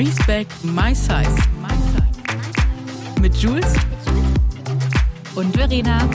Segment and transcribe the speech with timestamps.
[0.00, 1.36] Respect My Size.
[3.20, 3.74] Mit Jules
[5.34, 6.08] und Verena.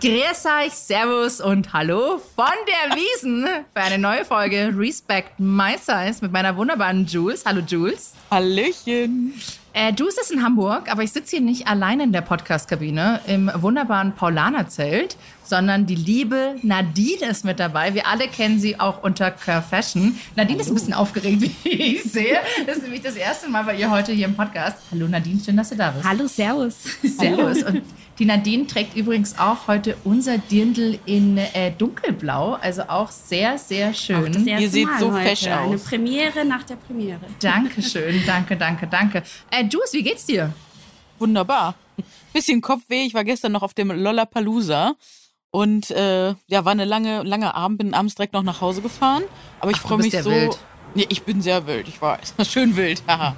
[0.00, 3.44] Grüß euch, Servus und Hallo von der Wiesen
[3.74, 7.44] für eine neue Folge Respect My Size mit meiner wunderbaren Jules.
[7.44, 8.14] Hallo Jules.
[8.30, 9.34] Hallöchen.
[9.74, 13.50] Äh, Jules ist in Hamburg, aber ich sitze hier nicht allein in der Podcast-Kabine im
[13.56, 17.94] wunderbaren Paulaner-Zelt, sondern die liebe Nadine ist mit dabei.
[17.94, 20.18] Wir alle kennen sie auch unter Cur Fashion.
[20.36, 22.38] Nadine ist ein bisschen aufgeregt, wie ich sehe.
[22.66, 24.78] Das ist nämlich das erste Mal bei ihr heute hier im Podcast.
[24.90, 26.04] Hallo Nadine, schön, dass du da bist.
[26.04, 26.76] Hallo, Servus.
[27.02, 27.62] Servus.
[27.62, 27.82] Und
[28.18, 33.92] die Nadine trägt übrigens auch heute unser Dirndl in äh, dunkelblau, also auch sehr, sehr
[33.92, 34.16] schön.
[34.16, 35.68] Auch das erste Ihr seht Mal so fesch aus.
[35.68, 37.20] Eine Premiere nach der Premiere.
[37.40, 39.22] Dankeschön, danke, danke, danke.
[39.50, 40.52] Äh, Jules, wie geht's dir?
[41.18, 41.74] Wunderbar.
[42.32, 43.04] Bisschen Kopfweh.
[43.04, 44.94] Ich war gestern noch auf dem Lollapalooza.
[45.54, 49.22] Und äh, ja, war eine lange, lange Abend, bin abends direkt noch nach Hause gefahren.
[49.60, 50.28] Aber ich freue mich so.
[50.28, 50.58] wild.
[50.96, 52.34] Nee, ich bin sehr wild, ich weiß.
[52.50, 53.36] Schön wild, haha.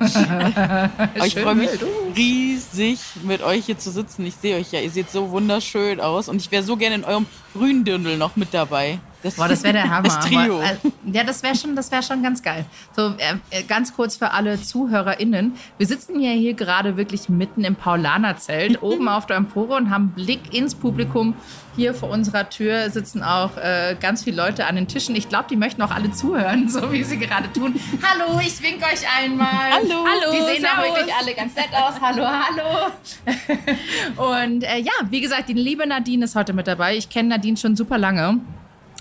[1.15, 2.13] Aber ich freue mich uh.
[2.17, 4.25] riesig, mit euch hier zu sitzen.
[4.25, 6.31] Ich sehe euch ja, ihr seht so wunderschön aus.
[6.31, 8.99] Und ich wäre so gerne in eurem grünen Dirndl noch mit dabei.
[9.27, 10.05] Das, Boah, das wäre der Hammer.
[10.05, 10.61] Das Trio.
[10.61, 10.77] Aber, äh,
[11.13, 12.65] ja, das wäre schon, das wäre schon ganz geil.
[12.95, 15.55] So, äh, äh, ganz kurz für alle ZuhörerInnen.
[15.79, 20.11] Wir sitzen ja hier gerade wirklich mitten im Paulanerzelt, oben auf der Empore und haben
[20.11, 21.35] Blick ins Publikum.
[21.75, 25.15] Hier vor unserer Tür sitzen auch äh, ganz viele Leute an den Tischen.
[25.17, 27.79] Ich glaube, die möchten auch alle zuhören, so wie sie gerade tun.
[28.03, 29.49] Hallo, ich winke euch einmal.
[29.49, 30.07] Hallo.
[30.07, 32.01] Hallo, Die sehen auch wirklich alle ganz nett aus.
[32.01, 32.93] Hallo, hallo.
[34.47, 36.97] Und äh, ja, wie gesagt, die liebe Nadine ist heute mit dabei.
[36.97, 38.41] Ich kenne Nadine schon super lange.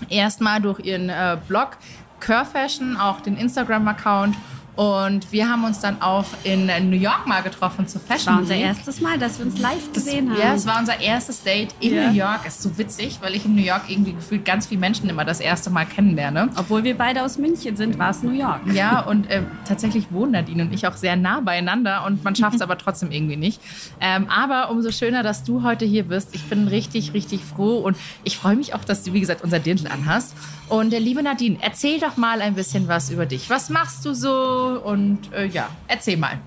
[0.08, 1.78] Erstmal durch ihren äh, Blog
[2.20, 4.36] Cur Fashion, auch den Instagram-Account.
[4.76, 8.40] Und wir haben uns dann auch in New York mal getroffen zur Das Fashion war
[8.42, 10.38] unser erstes Mal, dass wir uns live Das, gesehen haben.
[10.38, 12.08] ja, es war unser erstes Date in Ja.
[12.10, 12.46] New York.
[12.46, 15.40] Ist so witzig, weil ich in New York irgendwie gefühlt ganz viele Menschen immer das
[15.40, 16.50] erste Mal kennenlerne.
[16.58, 18.60] Obwohl wir beide aus München sind, war es New York.
[18.74, 22.56] Ja, und äh, tatsächlich wohnen Nadine und ich auch sehr nah beieinander und man schafft
[22.56, 23.60] es aber trotzdem irgendwie nicht.
[24.00, 26.34] Ähm, aber umso schöner, dass du heute hier bist.
[26.34, 29.58] Ich bin richtig, richtig froh und ich freue mich auch, dass du, wie gesagt, unser
[29.58, 30.34] Dirndl anhast.
[30.68, 33.48] Und äh, liebe Nadine, erzähl doch mal ein bisschen was über dich.
[33.48, 34.65] Was machst du so?
[34.74, 36.38] Und äh, ja, erzähl mal.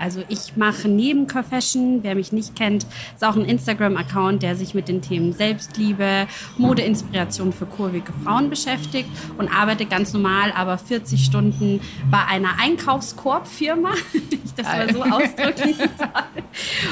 [0.00, 4.56] Also ich mache neben Cur Fashion, wer mich nicht kennt, ist auch ein Instagram-Account, der
[4.56, 10.78] sich mit den Themen Selbstliebe, Modeinspiration für kurvige Frauen beschäftigt und arbeite ganz normal, aber
[10.78, 11.80] 40 Stunden
[12.10, 16.44] bei einer Einkaufskorb-Firma, wenn ich das mal so ausdrücklich sage.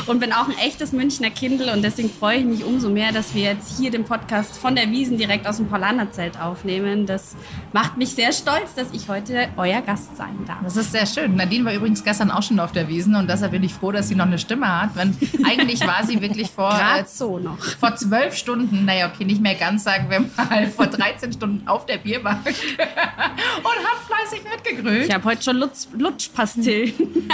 [0.07, 3.35] Und bin auch ein echtes Münchner Kindle und deswegen freue ich mich umso mehr, dass
[3.35, 7.07] wir jetzt hier den Podcast von der Wiesen direkt aus dem Paulaner-Zelt aufnehmen.
[7.07, 7.37] Das
[7.73, 10.59] macht mich sehr stolz, dass ich heute euer Gast sein darf.
[10.63, 11.37] Das ist sehr schön.
[11.37, 14.09] Nadine war übrigens gestern auch schon auf der Wiesen und deshalb bin ich froh, dass
[14.09, 14.91] sie noch eine Stimme hat.
[14.95, 17.59] Wenn, eigentlich war sie wirklich vor, äh, so noch.
[17.59, 21.87] vor zwölf Stunden, naja, okay, nicht mehr ganz, sagen wir mal, vor 13 Stunden auf
[21.87, 25.07] der Bierbank und hat fleißig mitgegrölt.
[25.07, 26.93] Ich habe heute schon Lutsch, Lutschpastillen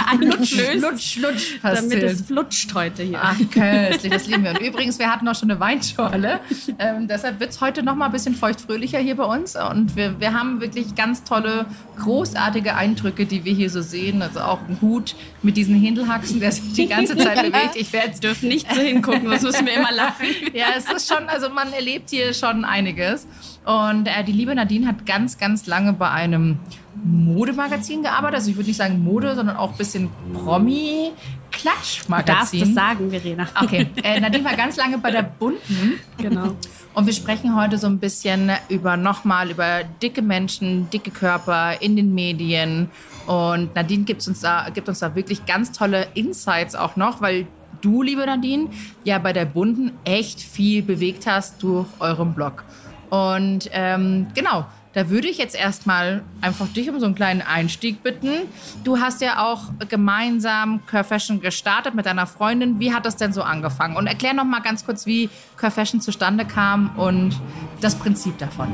[0.09, 3.19] eingelöst, Lutsch, Lutsch, damit es flutscht heute hier.
[3.21, 4.51] Ach, köstlich, das lieben wir.
[4.51, 6.39] Und übrigens, wir hatten auch schon eine Weinschorle.
[6.79, 9.55] Ähm, deshalb wird es heute noch mal ein bisschen feuchtfröhlicher hier bei uns.
[9.55, 11.65] Und wir, wir haben wirklich ganz tolle,
[11.97, 14.21] großartige Eindrücke, die wir hier so sehen.
[14.21, 17.75] Also auch ein Hut mit diesen Händelhaxen, der sich die ganze Zeit bewegt.
[17.75, 20.25] Ich werde dürfen nicht so hingucken, sonst müssen wir immer lachen.
[20.53, 23.27] ja, es ist schon, also man erlebt hier schon einiges.
[23.65, 26.59] Und äh, die liebe Nadine hat ganz, ganz lange bei einem
[27.03, 28.35] Modemagazin gearbeitet.
[28.35, 30.09] Also ich würde nicht sagen Mode, sondern auch ein bisschen
[32.27, 33.47] Du darfst das sagen, Verena.
[33.61, 35.99] Okay, äh, Nadine war ganz lange bei der Bunten.
[36.17, 36.55] Genau.
[36.95, 41.97] Und wir sprechen heute so ein bisschen über nochmal über dicke Menschen, dicke Körper in
[41.97, 42.89] den Medien.
[43.27, 47.47] Und Nadine gibt uns da, gibt uns da wirklich ganz tolle Insights auch noch, weil
[47.81, 48.69] du, liebe Nadine,
[49.03, 52.63] ja bei der Bunten echt viel bewegt hast durch euren Blog.
[53.09, 58.01] Und ähm, genau, da würde ich jetzt erstmal einfach dich um so einen kleinen Einstieg
[58.01, 58.29] bitten.
[58.85, 62.79] Du hast ja auch gemeinsam Cur Fashion gestartet mit deiner Freundin.
[62.79, 63.97] Wie hat das denn so angefangen?
[63.97, 67.37] Und erklär noch mal ganz kurz, wie Cur Fashion zustande kam und
[67.81, 68.73] das Prinzip davon.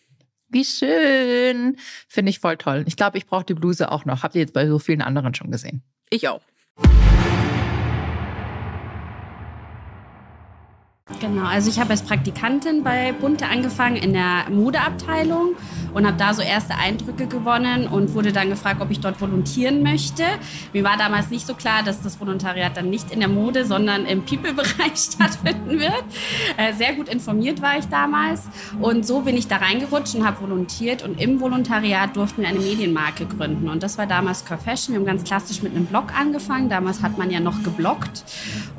[0.51, 1.77] Wie schön.
[2.07, 2.83] Finde ich voll toll.
[2.87, 4.23] Ich glaube, ich brauche die Bluse auch noch.
[4.23, 5.81] Habt ihr jetzt bei so vielen anderen schon gesehen?
[6.09, 6.41] Ich auch.
[11.21, 15.55] Genau, also ich habe als Praktikantin bei Bunte angefangen in der Modeabteilung
[15.93, 19.83] und habe da so erste Eindrücke gewonnen und wurde dann gefragt, ob ich dort volontieren
[19.83, 20.23] möchte.
[20.73, 24.07] Mir war damals nicht so klar, dass das Volontariat dann nicht in der Mode, sondern
[24.07, 26.03] im People-Bereich stattfinden wird.
[26.57, 28.47] Äh, sehr gut informiert war ich damals
[28.79, 32.59] und so bin ich da reingerutscht und habe volontiert und im Volontariat durften wir eine
[32.59, 34.95] Medienmarke gründen und das war damals Core Fashion.
[34.95, 36.67] Wir haben ganz klassisch mit einem Blog angefangen.
[36.67, 38.23] Damals hat man ja noch gebloggt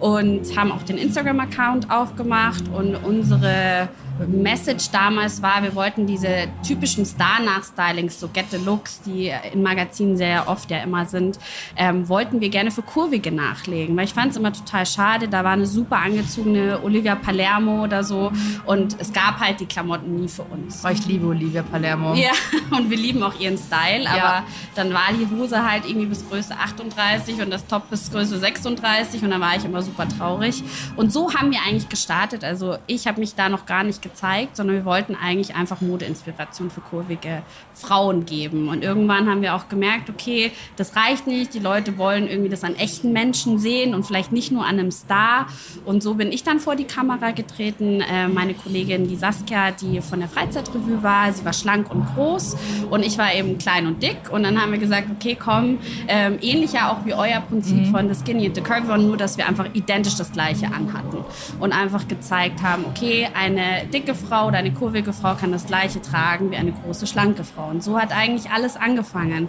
[0.00, 3.88] und haben auch den Instagram-Account aufgemacht gemacht und unsere
[4.26, 10.16] Message damals war, wir wollten diese typischen Star-Nachstylings, so Get the Looks, die in Magazinen
[10.16, 11.38] sehr oft ja immer sind,
[11.76, 13.96] ähm, wollten wir gerne für Kurvige nachlegen.
[13.96, 18.04] Weil ich fand es immer total schade, da war eine super angezogene Olivia Palermo oder
[18.04, 18.32] so
[18.66, 20.82] und es gab halt die Klamotten nie für uns.
[20.84, 22.14] Oh, ich liebe Olivia Palermo.
[22.14, 22.32] Ja,
[22.70, 24.44] und wir lieben auch ihren Style, aber ja.
[24.74, 29.22] dann war die Hose halt irgendwie bis Größe 38 und das Top bis Größe 36
[29.22, 30.62] und dann war ich immer super traurig.
[30.96, 32.44] Und so haben wir eigentlich gestartet.
[32.44, 36.70] Also ich habe mich da noch gar nicht gezeigt, sondern wir wollten eigentlich einfach Modeinspiration
[36.70, 37.42] für kurvige
[37.74, 38.68] Frauen geben.
[38.68, 41.54] Und irgendwann haben wir auch gemerkt, okay, das reicht nicht.
[41.54, 44.90] Die Leute wollen irgendwie das an echten Menschen sehen und vielleicht nicht nur an einem
[44.90, 45.46] Star.
[45.84, 48.00] Und so bin ich dann vor die Kamera getreten.
[48.00, 52.56] Äh, meine Kollegin, die Saskia, die von der Freizeitrevue war, sie war schlank und groß
[52.90, 54.30] und ich war eben klein und dick.
[54.30, 55.78] Und dann haben wir gesagt, okay, komm,
[56.08, 57.90] ähm, ähnlich ja auch wie euer Prinzip mhm.
[57.90, 61.18] von The Skinny and the Curvy, nur dass wir einfach identisch das Gleiche anhatten
[61.60, 66.00] und einfach gezeigt haben, okay, eine dicke Frau oder eine kurvige Frau kann das Gleiche
[66.00, 67.68] tragen wie eine große, schlanke Frau.
[67.68, 69.48] Und so hat eigentlich alles angefangen.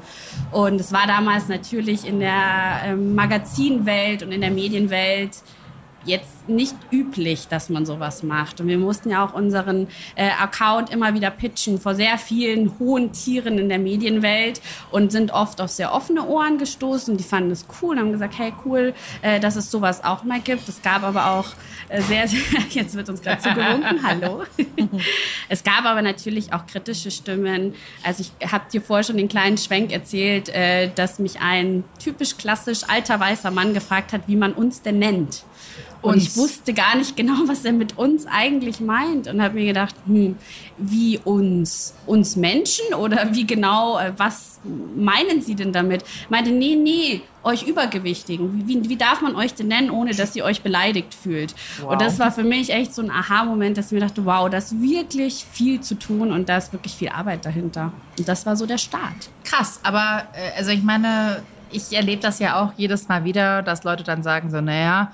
[0.51, 5.31] Und es war damals natürlich in der ähm, Magazinwelt und in der Medienwelt
[6.05, 8.59] jetzt nicht üblich, dass man sowas macht.
[8.59, 13.13] Und wir mussten ja auch unseren äh, Account immer wieder pitchen vor sehr vielen hohen
[13.13, 14.61] Tieren in der Medienwelt
[14.91, 17.15] und sind oft auf sehr offene Ohren gestoßen.
[17.17, 20.41] Die fanden es cool und haben gesagt, hey cool, äh, dass es sowas auch mal
[20.41, 20.67] gibt.
[20.67, 21.47] Es gab aber auch
[21.89, 22.39] äh, sehr, sehr,
[22.69, 24.43] jetzt wird uns gerade zugewunken, hallo.
[25.49, 27.73] es gab aber natürlich auch kritische Stimmen.
[28.03, 32.37] Also ich habe dir vorher schon den kleinen Schwenk erzählt, äh, dass mich ein typisch
[32.37, 35.43] klassisch alter weißer Mann gefragt hat, wie man uns denn nennt.
[36.03, 39.65] Und ich wusste gar nicht genau, was er mit uns eigentlich meint und habe mir
[39.65, 40.35] gedacht, hm,
[40.77, 44.59] wie uns, uns Menschen oder wie genau, äh, was
[44.95, 46.03] meinen Sie denn damit?
[46.29, 48.67] Meinte, nee, nee, euch Übergewichtigen.
[48.67, 51.55] Wie, wie darf man euch denn nennen, ohne dass ihr euch beleidigt fühlt?
[51.81, 51.93] Wow.
[51.93, 54.57] Und das war für mich echt so ein Aha-Moment, dass ich mir dachte, wow, da
[54.57, 57.93] ist wirklich viel zu tun und da ist wirklich viel Arbeit dahinter.
[58.17, 59.29] Und das war so der Start.
[59.45, 63.83] Krass, aber äh, also ich meine, ich erlebe das ja auch jedes Mal wieder, dass
[63.83, 65.11] Leute dann sagen so, naja,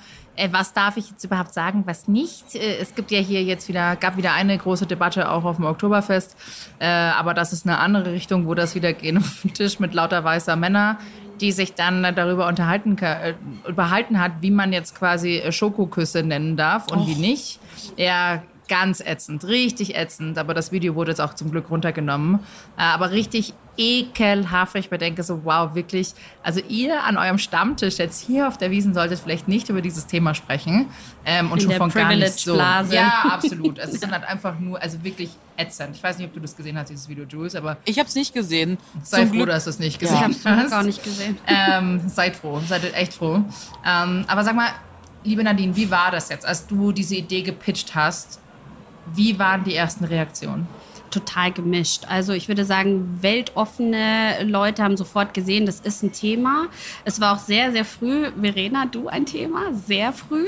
[0.52, 2.56] was darf ich jetzt überhaupt sagen, was nicht?
[2.56, 5.66] Äh, es gibt ja hier jetzt wieder, gab wieder eine große Debatte auch auf dem
[5.66, 6.36] Oktoberfest,
[6.80, 9.94] äh, aber das ist eine andere Richtung, wo das wieder gehen auf den Tisch mit
[9.94, 10.98] lauter weißer Männer,
[11.42, 13.34] die sich dann darüber unterhalten, äh,
[13.66, 17.08] unterhalten hat, wie man jetzt quasi Schokoküsse nennen darf und Och.
[17.08, 17.60] wie nicht.
[17.96, 20.38] Ja, ganz ätzend, richtig ätzend.
[20.38, 22.40] Aber das Video wurde jetzt auch zum Glück runtergenommen.
[22.78, 24.76] Äh, aber richtig ekelhaft.
[24.76, 26.14] Ich bedenke so, wow, wirklich.
[26.44, 30.06] Also ihr an eurem Stammtisch jetzt hier auf der Wiesen solltet vielleicht nicht über dieses
[30.06, 30.88] Thema sprechen.
[31.26, 32.54] Ähm, und In schon von gar nicht so.
[32.54, 32.96] Blase.
[32.96, 33.80] Ja, absolut.
[33.80, 35.96] Also es ist halt einfach nur, also wirklich ätzend.
[35.96, 37.78] Ich weiß nicht, ob du das gesehen hast, dieses Video, Jules, aber.
[37.86, 38.78] Ich habe es nicht gesehen.
[39.02, 40.28] Sei froh, dass du es nicht gesehen ja.
[40.28, 40.40] hast.
[40.40, 41.38] Ich habe es auch nicht gesehen.
[41.48, 43.42] Ähm, seid froh, seid echt froh.
[43.86, 44.70] Ähm, aber sag mal,
[45.24, 48.40] liebe Nadine, wie war das jetzt, als du diese Idee gepitcht hast?
[49.14, 50.68] Wie waren die ersten Reaktionen?
[51.10, 52.04] Total gemischt.
[52.08, 56.68] Also ich würde sagen, weltoffene Leute haben sofort gesehen, das ist ein Thema.
[57.06, 60.46] Es war auch sehr, sehr früh, Verena, du ein Thema, sehr früh.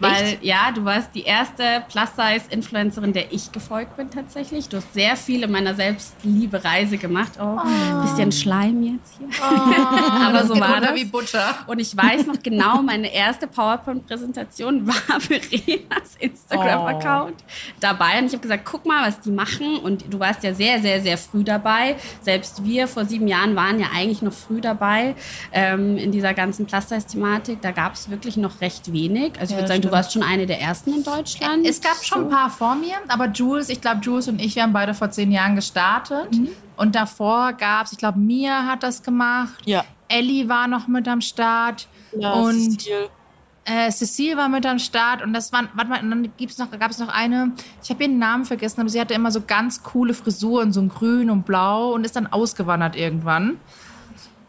[0.00, 0.44] Weil Echt?
[0.44, 4.68] ja, du warst die erste Plus-Size-Influencerin, der ich gefolgt bin tatsächlich.
[4.68, 7.32] Du hast sehr viel in meiner Selbstliebe-Reise gemacht.
[7.40, 8.02] Oh, oh.
[8.02, 9.28] bisschen Schleim jetzt hier.
[9.40, 10.94] Oh, Aber so war das.
[10.94, 11.54] wie Butter.
[11.66, 17.72] Und ich weiß noch genau, meine erste PowerPoint-Präsentation war Verenas Instagram-Account oh.
[17.80, 18.18] dabei.
[18.18, 19.78] Und ich habe gesagt, guck mal, was die machen.
[19.78, 21.96] Und und du warst ja sehr, sehr, sehr früh dabei.
[22.20, 25.14] Selbst wir vor sieben Jahren waren ja eigentlich noch früh dabei
[25.52, 27.60] ähm, in dieser ganzen Plus-Size-Thematik.
[27.62, 29.32] Da gab es wirklich noch recht wenig.
[29.40, 29.84] Also ich würde sagen, stimmt.
[29.84, 31.66] du warst schon eine der ersten in Deutschland.
[31.66, 34.62] Es gab schon ein paar vor mir, aber Jules, ich glaube, Jules und ich, wir
[34.62, 36.32] haben beide vor zehn Jahren gestartet.
[36.32, 36.48] Mhm.
[36.76, 39.60] Und davor gab es, ich glaube, Mia hat das gemacht.
[39.64, 39.84] Ja.
[40.08, 41.86] Ellie war noch mit am Start.
[42.18, 43.08] Ja, und Cecile.
[43.64, 46.70] Äh, Cecile war mit am Start und das waren, warte mal, und dann gibt's noch,
[46.70, 47.52] gab es noch eine,
[47.82, 50.88] ich habe ihren Namen vergessen, aber sie hatte immer so ganz coole Frisuren, so ein
[50.88, 53.60] grün und blau und ist dann ausgewandert irgendwann.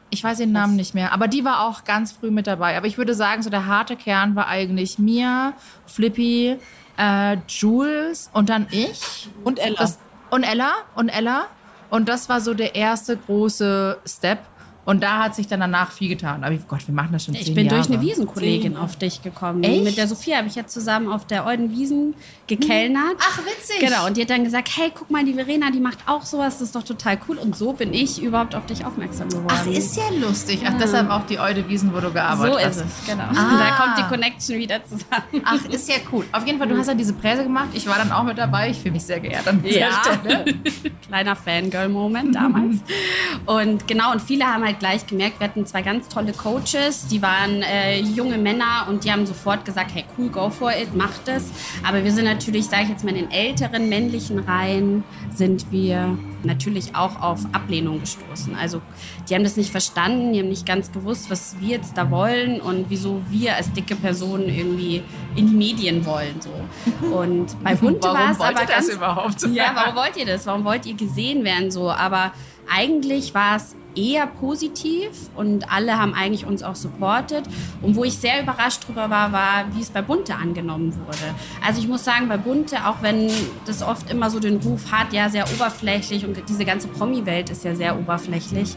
[0.10, 2.76] Ich weiß ihren Namen nicht mehr, aber die war auch ganz früh mit dabei.
[2.78, 5.54] Aber ich würde sagen, so der harte Kern war eigentlich Mia,
[5.86, 6.58] Flippy,
[6.98, 9.30] äh, Jules und dann ich.
[9.44, 9.76] Und Ella.
[9.78, 11.46] Das, und Ella und Ella.
[11.90, 14.40] Und das war so der erste große Step.
[14.86, 16.44] Und da hat sich dann danach viel getan.
[16.44, 17.78] Aber Gott, wir machen das schon Ich zehn bin Jahre.
[17.78, 19.64] durch eine Wiesenkollegin auf dich gekommen.
[19.64, 19.84] Echt?
[19.84, 22.16] Mit der Sophia habe ich jetzt zusammen auf der Euden Wiesen
[22.48, 23.16] gekellnert.
[23.20, 23.80] Ach, witzig.
[23.80, 26.56] Genau, und die hat dann gesagt, hey, guck mal, die Verena, die macht auch sowas,
[26.60, 27.38] das ist doch total cool.
[27.38, 29.48] Und so bin ich überhaupt auf dich aufmerksam geworden.
[29.50, 30.60] Ach, ist ja lustig.
[30.68, 32.76] Ach, deshalb auch die Eude Wiesen, wo du gearbeitet so hast.
[32.78, 33.24] ist es, genau.
[33.24, 33.58] Ah.
[33.58, 35.42] Da kommt die Connection wieder zusammen.
[35.46, 36.26] Ach, ist ja cool.
[36.34, 37.70] Auf jeden Fall, du hast ja diese Präse gemacht.
[37.74, 38.70] Ich war dann auch mit dabei.
[38.72, 40.02] Ich fühle mich sehr geehrt an dieser Ja.
[40.04, 40.46] Stelle.
[41.08, 42.78] Kleiner Fangirl-Moment damals.
[43.46, 47.22] Und genau, und viele haben halt gleich gemerkt, wir hatten zwei ganz tolle Coaches, die
[47.22, 51.28] waren äh, junge Männer und die haben sofort gesagt, hey cool, go for it, macht
[51.28, 51.52] es.
[51.88, 56.18] Aber wir sind natürlich, sage ich jetzt mal, in den älteren männlichen Reihen sind wir
[56.44, 58.56] natürlich auch auf Ablehnung gestoßen.
[58.56, 58.82] Also
[59.30, 62.62] die haben das nicht verstanden, die haben nicht ganz gewusst, was wir jetzt da wollen
[62.62, 65.04] und wieso wir als dicke Personen irgendwie
[65.36, 66.40] in die Medien wollen.
[66.42, 67.08] So.
[67.08, 69.42] Und bei Bunte war es wollt aber ihr das ganz überhaupt?
[69.54, 70.46] ja, warum wollt ihr das?
[70.46, 71.90] Warum wollt ihr gesehen werden so?
[71.90, 72.34] Aber
[72.74, 77.44] eigentlich war es eher positiv und alle haben eigentlich uns auch supportet.
[77.82, 81.36] Und wo ich sehr überrascht drüber war, war, wie es bei Bunte angenommen wurde.
[81.66, 83.32] Also ich muss sagen, bei Bunte, auch wenn
[83.66, 87.64] das oft immer so den Ruf hat, ja, sehr oberflächlich und diese ganze Promi-Welt ist
[87.64, 88.76] ja sehr oberflächlich.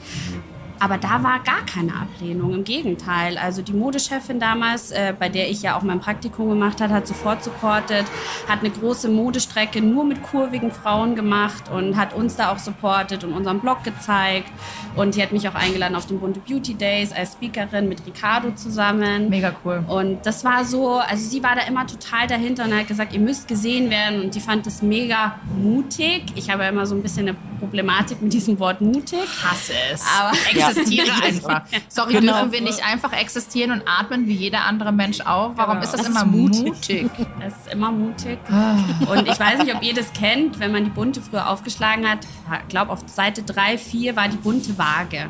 [0.79, 3.39] Aber da war gar keine Ablehnung, im Gegenteil.
[3.39, 7.07] Also die Modechefin damals, äh, bei der ich ja auch mein Praktikum gemacht habe, hat
[7.07, 8.05] sofort supportet,
[8.49, 13.25] hat eine große Modestrecke nur mit kurvigen Frauen gemacht und hat uns da auch supportet
[13.25, 14.51] und unseren Blog gezeigt.
[14.97, 18.51] Und die hat mich auch eingeladen auf den Bunte Beauty Days als Speakerin mit Ricardo
[18.53, 19.29] zusammen.
[19.29, 19.85] Mega cool.
[19.87, 23.21] Und das war so, also sie war da immer total dahinter und hat gesagt, ihr
[23.21, 24.23] müsst gesehen werden.
[24.23, 26.25] Und die fand das mega mutig.
[26.35, 29.21] Ich habe ja immer so ein bisschen eine Problematik mit diesem Wort mutig.
[29.43, 30.05] Hasse es.
[30.19, 30.33] Aber
[30.69, 31.63] existiere einfach.
[31.89, 32.33] Sorry, Genau.
[32.35, 35.53] dürfen wir nicht einfach existieren und atmen wie jeder andere Mensch auch?
[35.57, 35.85] Warum Genau.
[35.85, 36.65] ist das, Das immer ist mutig.
[36.65, 37.11] mutig?
[37.47, 38.39] Es ist immer mutig.
[38.51, 38.77] Ah.
[39.11, 42.21] Und ich weiß nicht, ob ihr das kennt, wenn man die Bunte früher aufgeschlagen hat.
[42.63, 45.29] Ich glaube, auf Seite 3, 4 war die bunte Waage.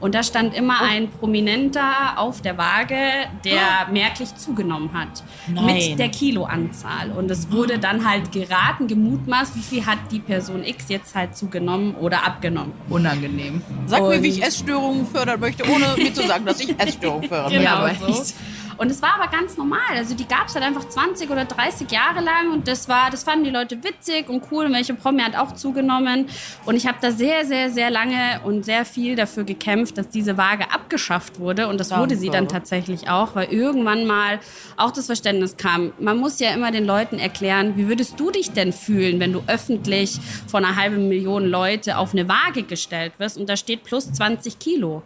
[0.00, 0.84] Und da stand immer Oh.
[0.88, 2.96] ein Prominenter auf der Waage,
[3.44, 5.22] der merklich zugenommen hat.
[5.48, 5.64] Nein.
[5.66, 7.10] Mit der Kiloanzahl.
[7.12, 11.36] Und es wurde dann halt geraten, gemutmaßt, wie viel hat die Person X jetzt halt
[11.36, 12.72] zugenommen oder abgenommen.
[12.88, 13.62] Unangenehm.
[13.86, 17.28] Sag mir, wie Und- ich Essstörungen fördern möchte, ohne mir zu sagen, dass ich Essstörungen
[17.28, 18.34] fördern Genau aber so.
[18.82, 19.78] Und es war aber ganz normal.
[19.94, 23.22] Also die gab es halt einfach 20 oder 30 Jahre lang und das war, das
[23.22, 24.66] fanden die Leute witzig und cool.
[24.66, 26.26] Und welche Promi hat auch zugenommen.
[26.64, 30.36] Und ich habe da sehr, sehr, sehr lange und sehr viel dafür gekämpft, dass diese
[30.36, 31.68] Waage abgeschafft wurde.
[31.68, 32.54] Und das wurde sie dann Danke.
[32.54, 34.40] tatsächlich auch, weil irgendwann mal
[34.76, 35.92] auch das Verständnis kam.
[36.00, 39.44] Man muss ja immer den Leuten erklären, wie würdest du dich denn fühlen, wenn du
[39.46, 44.12] öffentlich von einer halben Million Leute auf eine Waage gestellt wirst und da steht plus
[44.12, 45.04] 20 Kilo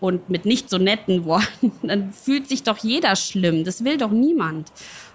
[0.00, 3.64] und mit nicht so netten Worten, dann fühlt sich doch jeder schlimm.
[3.64, 4.72] Das will doch niemand.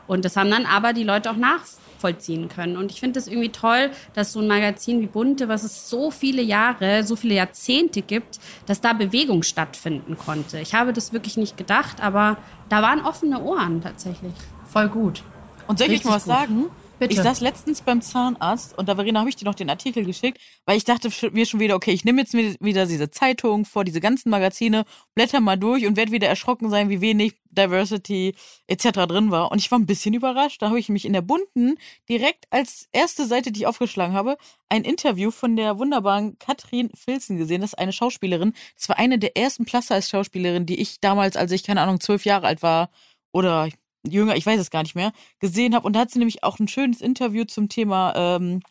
[0.07, 2.75] Und das haben dann aber die Leute auch nachvollziehen können.
[2.75, 6.11] Und ich finde das irgendwie toll, dass so ein Magazin wie Bunte, was es so
[6.11, 10.59] viele Jahre, so viele Jahrzehnte gibt, dass da Bewegung stattfinden konnte.
[10.59, 14.33] Ich habe das wirklich nicht gedacht, aber da waren offene Ohren tatsächlich.
[14.65, 15.23] Voll gut.
[15.67, 16.33] Und soll ich euch mal was gut.
[16.33, 16.65] sagen?
[17.01, 17.13] Bitte.
[17.13, 20.39] Ich saß letztens beim Zahnarzt und da Verena habe ich dir noch den Artikel geschickt,
[20.65, 23.99] weil ich dachte mir schon wieder, okay, ich nehme jetzt wieder diese Zeitung vor, diese
[23.99, 28.35] ganzen Magazine, blätter mal durch und werde wieder erschrocken sein, wie wenig Diversity
[28.67, 29.07] etc.
[29.07, 29.51] drin war.
[29.51, 30.61] Und ich war ein bisschen überrascht.
[30.61, 34.37] Da habe ich mich in der bunten direkt als erste Seite, die ich aufgeschlagen habe,
[34.69, 37.61] ein Interview von der wunderbaren Katrin Filzen gesehen.
[37.61, 38.53] Das ist eine Schauspielerin.
[38.77, 42.45] Das war eine der ersten Plus-Size-Schauspielerinnen, die ich damals, als ich, keine Ahnung, zwölf Jahre
[42.45, 42.91] alt war
[43.31, 43.69] oder
[44.07, 45.85] jünger, ich weiß es gar nicht mehr, gesehen habe.
[45.85, 48.61] Und da hat sie nämlich auch ein schönes Interview zum Thema, ähm,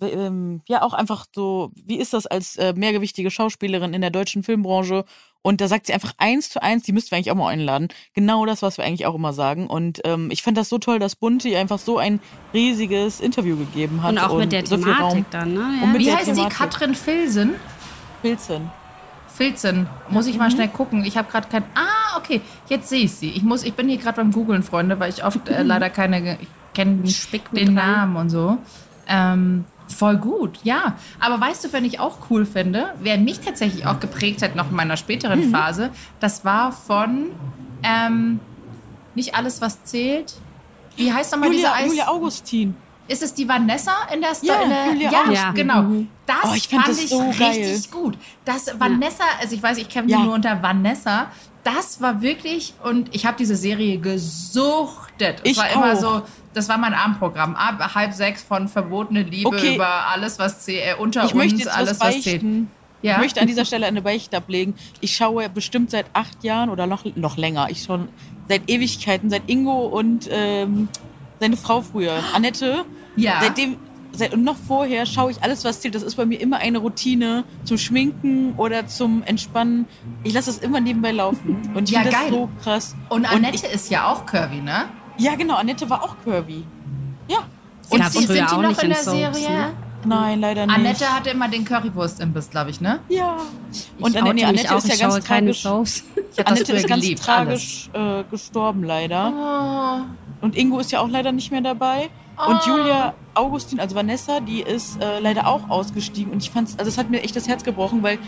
[0.00, 4.42] ähm, ja, auch einfach so, wie ist das als äh, mehrgewichtige Schauspielerin in der deutschen
[4.42, 5.04] Filmbranche?
[5.42, 7.88] Und da sagt sie einfach eins zu eins, die müssten wir eigentlich auch mal einladen.
[8.14, 9.66] Genau das, was wir eigentlich auch immer sagen.
[9.66, 12.20] Und ähm, ich fand das so toll, dass Bunte ihr einfach so ein
[12.54, 14.12] riesiges Interview gegeben hat.
[14.12, 15.10] Und auch mit der so viel Raum.
[15.10, 15.60] Thematik dann, ne?
[15.60, 15.84] Ja.
[15.84, 16.34] Und mit Wie der heißt die?
[16.34, 16.58] Thematik.
[16.58, 17.54] Katrin Filsen?
[18.22, 18.70] Pilzen.
[19.34, 19.86] Filzen.
[20.08, 21.04] Muss ich mal schnell gucken.
[21.04, 21.62] Ich habe gerade kein.
[21.74, 22.40] Ah, okay.
[22.68, 23.30] Jetzt sehe ich sie.
[23.30, 26.38] Ich, muss, ich bin hier gerade beim Googlen, Freunde, weil ich oft äh, leider keine.
[26.40, 27.02] Ich kenne
[27.52, 27.74] den.
[27.74, 28.58] Namen und so.
[29.08, 30.96] Ähm, Voll gut, ja.
[31.20, 34.70] Aber weißt du, wenn ich auch cool finde, wer mich tatsächlich auch geprägt hat, noch
[34.70, 35.50] in meiner späteren Mhm.
[35.50, 37.26] Phase, das war von
[37.82, 38.40] ähm,
[39.14, 40.34] Nicht alles, was zählt.
[40.96, 41.86] Wie heißt nochmal diese Julia, Eis?
[41.88, 42.74] Julia Augustin.
[43.08, 45.54] Ist es die Vanessa in der Sto- Ja, in der, Julia ja, Augustin.
[45.54, 45.82] genau.
[45.82, 46.08] Mhm.
[46.26, 48.16] Das Oh, ich fand fand das ich so richtig gut.
[48.44, 50.20] Das Vanessa, also ich weiß, ich kenne sie Ja.
[50.20, 51.26] nur unter Vanessa.
[51.64, 55.40] Das war wirklich und ich habe diese Serie gesuchtet.
[55.44, 56.00] Es Ich war immer auch.
[56.00, 56.22] so,
[56.54, 57.54] das war mein Abendprogramm.
[57.56, 59.74] Ab halb sechs von verbotene Liebe Okay.
[59.76, 62.42] über alles, was zählt, äh, unter Ich möchte uns, jetzt alles, was was zählt.
[63.02, 63.12] Ja.
[63.14, 64.74] Ich möchte an dieser Stelle eine Beichte ablegen.
[65.00, 67.68] Ich schaue bestimmt seit acht Jahren oder noch, noch länger.
[67.70, 68.08] Ich schon
[68.48, 70.88] seit Ewigkeiten, seit Ingo und ähm,
[71.42, 72.84] seine Frau früher, Annette.
[73.16, 73.40] Ja.
[73.42, 73.76] Seitdem,
[74.12, 75.94] seit, und noch vorher schaue ich alles, was zählt.
[75.96, 79.86] Das ist bei mir immer eine Routine zum Schminken oder zum Entspannen.
[80.22, 81.60] Ich lasse es immer nebenbei laufen.
[81.74, 82.94] Und ich Ja, finde das so krass.
[83.08, 84.84] Und Annette ich, ist ja auch curvy, ne?
[85.18, 86.64] ja, genau, Annette war auch curvy.
[87.28, 87.38] Ja.
[87.90, 89.50] Und gab's sie- sind die auch noch in in der Soaps, Serie?
[89.58, 89.72] ne?
[90.04, 90.76] Nein, leider nicht.
[90.78, 92.98] Annette hatte immer den Currywurst-Imbiss, glaube ich, ne?
[93.08, 93.36] Ja.
[93.72, 96.02] Ich Und oute Annette, Annette auch, ist ja ich ganz keine tragisch.
[96.24, 99.32] Ich das Annette ist ganz tragisch äh, gestorben, leider.
[100.08, 100.21] Oh.
[100.42, 102.10] Und Ingo ist ja auch leider nicht mehr dabei.
[102.36, 102.50] Oh.
[102.50, 106.32] Und Julia Augustin, also Vanessa, die ist äh, leider auch ausgestiegen.
[106.32, 108.18] Und ich fand's, also es hat mir echt das Herz gebrochen, weil,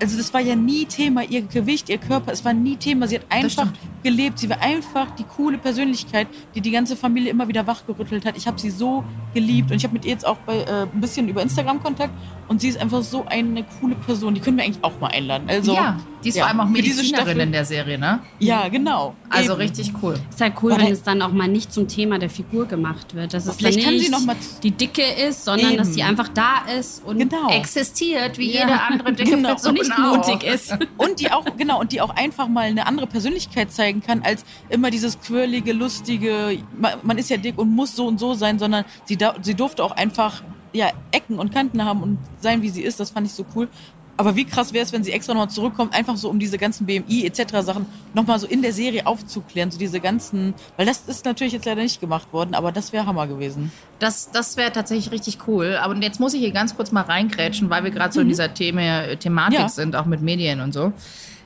[0.00, 3.08] also das war ja nie Thema, ihr Gewicht, ihr Körper, es war nie Thema.
[3.08, 3.68] Sie hat einfach
[4.02, 4.38] gelebt.
[4.38, 8.36] Sie war einfach die coole Persönlichkeit, die die ganze Familie immer wieder wachgerüttelt hat.
[8.36, 9.02] Ich habe sie so
[9.32, 12.12] geliebt und ich habe mit ihr jetzt auch bei, äh, ein bisschen über Instagram Kontakt.
[12.48, 14.34] Und sie ist einfach so eine coole Person.
[14.34, 15.48] Die können wir eigentlich auch mal einladen.
[15.48, 18.20] Also, ja, die ist ja, vor allem auch Medizinerin in der Serie, ne?
[18.38, 19.14] Ja, genau.
[19.30, 19.62] Also Eben.
[19.62, 20.14] richtig cool.
[20.30, 23.14] Ist halt cool, Aber wenn es dann auch mal nicht zum Thema der Figur gemacht
[23.14, 23.32] wird.
[23.34, 25.94] Dass es vielleicht dann kann nicht sie noch mal- die Dicke ist, sondern dass Eben.
[25.94, 27.50] sie einfach da ist und Genau.
[27.50, 28.60] Existiert, wie Ja.
[28.62, 29.48] jede andere dicke Genau.
[29.50, 30.16] Person und nicht auch.
[30.16, 30.76] mutig ist.
[30.98, 34.44] Und die auch, genau, und die auch einfach mal eine andere Persönlichkeit zeigen kann, als
[34.68, 38.58] immer dieses quirlige, lustige, man, man ist ja dick und muss so und so sein,
[38.58, 40.42] sondern sie, da, sie durfte auch einfach,
[40.74, 43.68] ja, Ecken und Kanten haben und sein, wie sie ist, das fand ich so cool.
[44.16, 46.86] Aber wie krass wäre es, wenn sie extra nochmal zurückkommt, einfach so um diese ganzen
[46.86, 47.52] BMI etc.
[47.62, 51.64] Sachen nochmal so in der Serie aufzuklären, so diese ganzen, weil das ist natürlich jetzt
[51.64, 53.72] leider nicht gemacht worden, aber das wäre Hammer gewesen.
[53.98, 55.76] Das, das wäre tatsächlich richtig cool.
[55.82, 58.54] Aber jetzt muss ich hier ganz kurz mal reingrätschen, weil wir gerade so in dieser
[58.54, 59.68] Thema, Thematik Ja.
[59.68, 60.92] sind, auch mit Medien und so.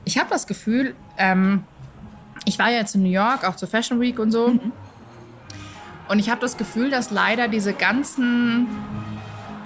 [0.05, 1.63] Ich habe das Gefühl, ähm,
[2.45, 4.53] ich war ja jetzt in New York, auch zur Fashion Week und so.
[6.07, 8.67] Und ich habe das Gefühl, dass leider diese ganzen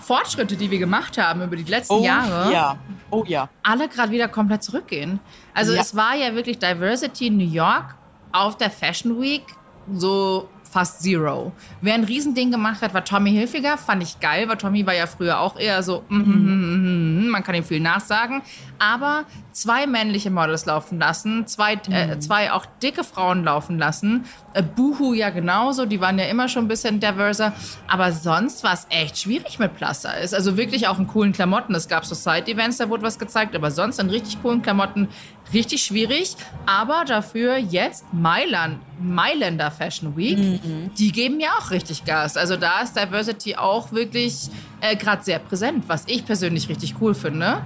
[0.04, 2.78] Fortschritte, die wir gemacht haben über die letzten Oh Jahre, ja,
[3.10, 3.50] oh ja.
[3.63, 5.20] alle gerade wieder komplett zurückgehen.
[5.54, 5.82] Also Ja.
[5.82, 7.96] es war ja wirklich Diversity in New York
[8.32, 9.44] auf der Fashion Week
[9.92, 11.52] so fast zero.
[11.82, 13.78] Wer ein Riesending gemacht hat, war Tommy Hilfiger.
[13.78, 17.30] Fand ich geil, weil Tommy war ja früher auch eher so, mm, mm, mm, mm,
[17.30, 18.42] man kann ihm viel nachsagen.
[18.80, 24.26] Aber zwei männliche Models laufen lassen, zwei, äh, zwei auch dicke Frauen laufen lassen.
[24.54, 27.54] Äh, Boohoo ja genauso, die waren ja immer schon ein bisschen diverser.
[27.88, 30.36] Aber sonst war es echt schwierig mit Plus Size.
[30.36, 31.74] Also wirklich auch in coolen Klamotten.
[31.76, 35.08] Es gab so Side-Events, da wurde was gezeigt, aber sonst in richtig coolen Klamotten
[35.54, 36.36] richtig schwierig.
[36.66, 40.62] Aber dafür jetzt Mailand, Mailänder Fashion Week,
[40.98, 42.38] die geben ja auch richtig Gas.
[42.38, 44.50] Also da ist Diversity auch wirklich
[44.82, 47.62] äh, gerade sehr präsent, was ich persönlich richtig cool finde.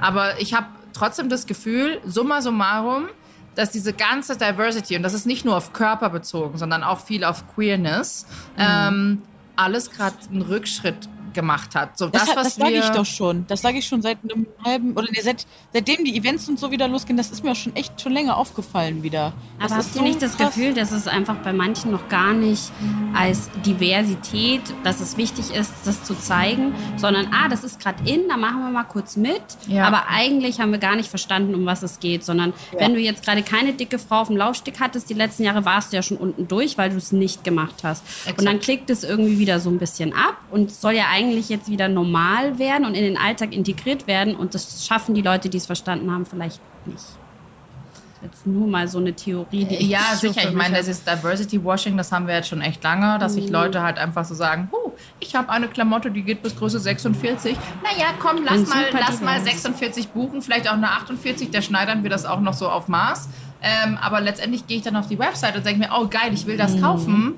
[0.00, 3.08] Aber ich habe trotzdem das Gefühl, summa summarum,
[3.54, 7.24] dass diese ganze Diversity, und das ist nicht nur auf Körper bezogen, sondern auch viel
[7.24, 8.26] auf Queerness,
[8.58, 9.22] ähm,
[9.56, 11.98] alles gerade einen Rückschritt gemacht hat.
[11.98, 13.46] So, Das, das, das sage ich doch schon.
[13.48, 16.70] Das sage ich schon seit einem halben oder nee, seit, seitdem die Events und so
[16.70, 17.16] wieder losgehen.
[17.16, 19.32] Das ist mir auch schon echt schon länger aufgefallen wieder.
[19.60, 20.54] Das Aber ist habt ihr nicht das krass.
[20.54, 22.70] Gefühl, dass es einfach bei manchen noch gar nicht
[23.14, 28.28] als Diversität, dass es wichtig ist, das zu zeigen, sondern, ah, das ist gerade in,
[28.28, 29.42] da machen wir mal kurz mit.
[29.66, 29.84] Ja.
[29.86, 33.24] Aber eigentlich haben wir gar nicht verstanden, um was es geht, sondern wenn du jetzt
[33.24, 36.16] gerade keine dicke Frau auf dem Laufsteg hattest, die letzten Jahre warst du ja schon
[36.16, 38.02] unten durch, weil du es nicht gemacht hast.
[38.22, 38.38] Exakt.
[38.38, 41.68] Und dann klickt es irgendwie wieder so ein bisschen ab und soll ja eigentlich jetzt
[41.70, 45.56] wieder normal werden und in den Alltag integriert werden und das schaffen die Leute, die
[45.58, 47.04] es verstanden haben, vielleicht nicht.
[48.22, 50.48] Jetzt nur mal so eine Theorie, die Ja, so sicher.
[50.48, 53.40] Ich meine, das ist Diversity Washing, das haben wir jetzt schon echt lange, dass Mhm.
[53.42, 56.78] sich Leute halt einfach so sagen, huh, ich habe eine Klamotte, die geht bis Größe
[56.80, 57.54] 46.
[57.82, 59.44] Naja, komm, lass mal, lass mal divers.
[59.62, 63.28] 46 buchen, vielleicht auch eine 48, der schneidern wir das auch noch so auf Maß.
[63.62, 66.46] Ähm, aber letztendlich gehe ich dann auf die Website und denke mir, oh geil, ich
[66.46, 66.58] will Mhm.
[66.58, 67.34] das kaufen.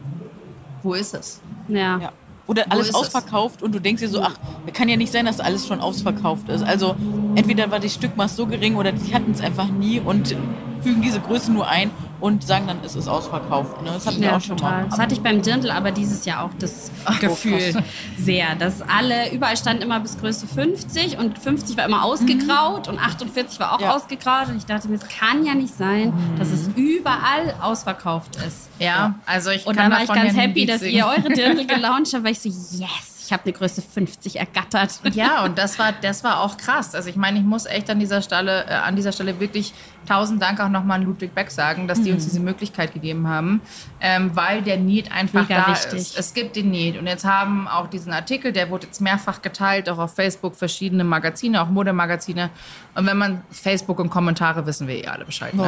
[0.85, 1.41] Wo ist es?
[1.67, 1.99] Ja.
[1.99, 2.13] Ja.
[2.47, 4.35] Oder alles ausverkauft und du denkst dir so, ach,
[4.73, 6.63] kann ja nicht sein, dass alles schon ausverkauft ist.
[6.63, 6.95] Also
[7.35, 10.37] entweder war die Stückmaß so gering oder die hatten es einfach nie und
[10.83, 13.83] fügen diese Größe nur ein und sagen dann, es ist ausverkauft.
[13.83, 13.91] Ne?
[13.93, 14.83] Das hatten wir Ja, auch schon total.
[14.83, 14.89] mal.
[14.91, 17.83] Das hatte ich beim Dirndl aber dieses Jahr auch das Gefühl krass.
[18.19, 22.99] sehr, dass alle, überall stand immer bis Größe 50 und 50 war immer ausgegraut und
[22.99, 23.95] 48 war auch Ja.
[23.95, 28.69] ausgegraut und ich dachte mir, es kann ja nicht sein, dass es überall ausverkauft ist.
[28.79, 31.67] Ja, also ich Und kann dann war ich ganz ja happy, dass ihr eure Dirndl
[31.67, 35.01] gelauncht habt, weil ich so, yes, Ich habe eine Größe 50 ergattert.
[35.15, 36.95] Ja, und das war, das war auch krass.
[36.95, 39.75] Also ich meine, ich muss echt an dieser Stelle, äh, an dieser Stelle wirklich
[40.07, 43.61] tausend Dank auch nochmal an Ludwig Beck sagen, dass die uns diese Möglichkeit gegeben haben,
[44.01, 45.99] ähm, weil der Need einfach Mega da wichtig.
[45.99, 46.19] ist.
[46.19, 46.99] Es gibt den Need.
[46.99, 51.05] Und jetzt haben auch diesen Artikel, der wurde jetzt mehrfach geteilt, auch auf Facebook, verschiedene
[51.05, 52.51] Magazine, auch Modemagazine.
[52.95, 55.53] Und wenn man Facebook und Kommentare wissen wir eh alle Bescheid.
[55.55, 55.63] Ne?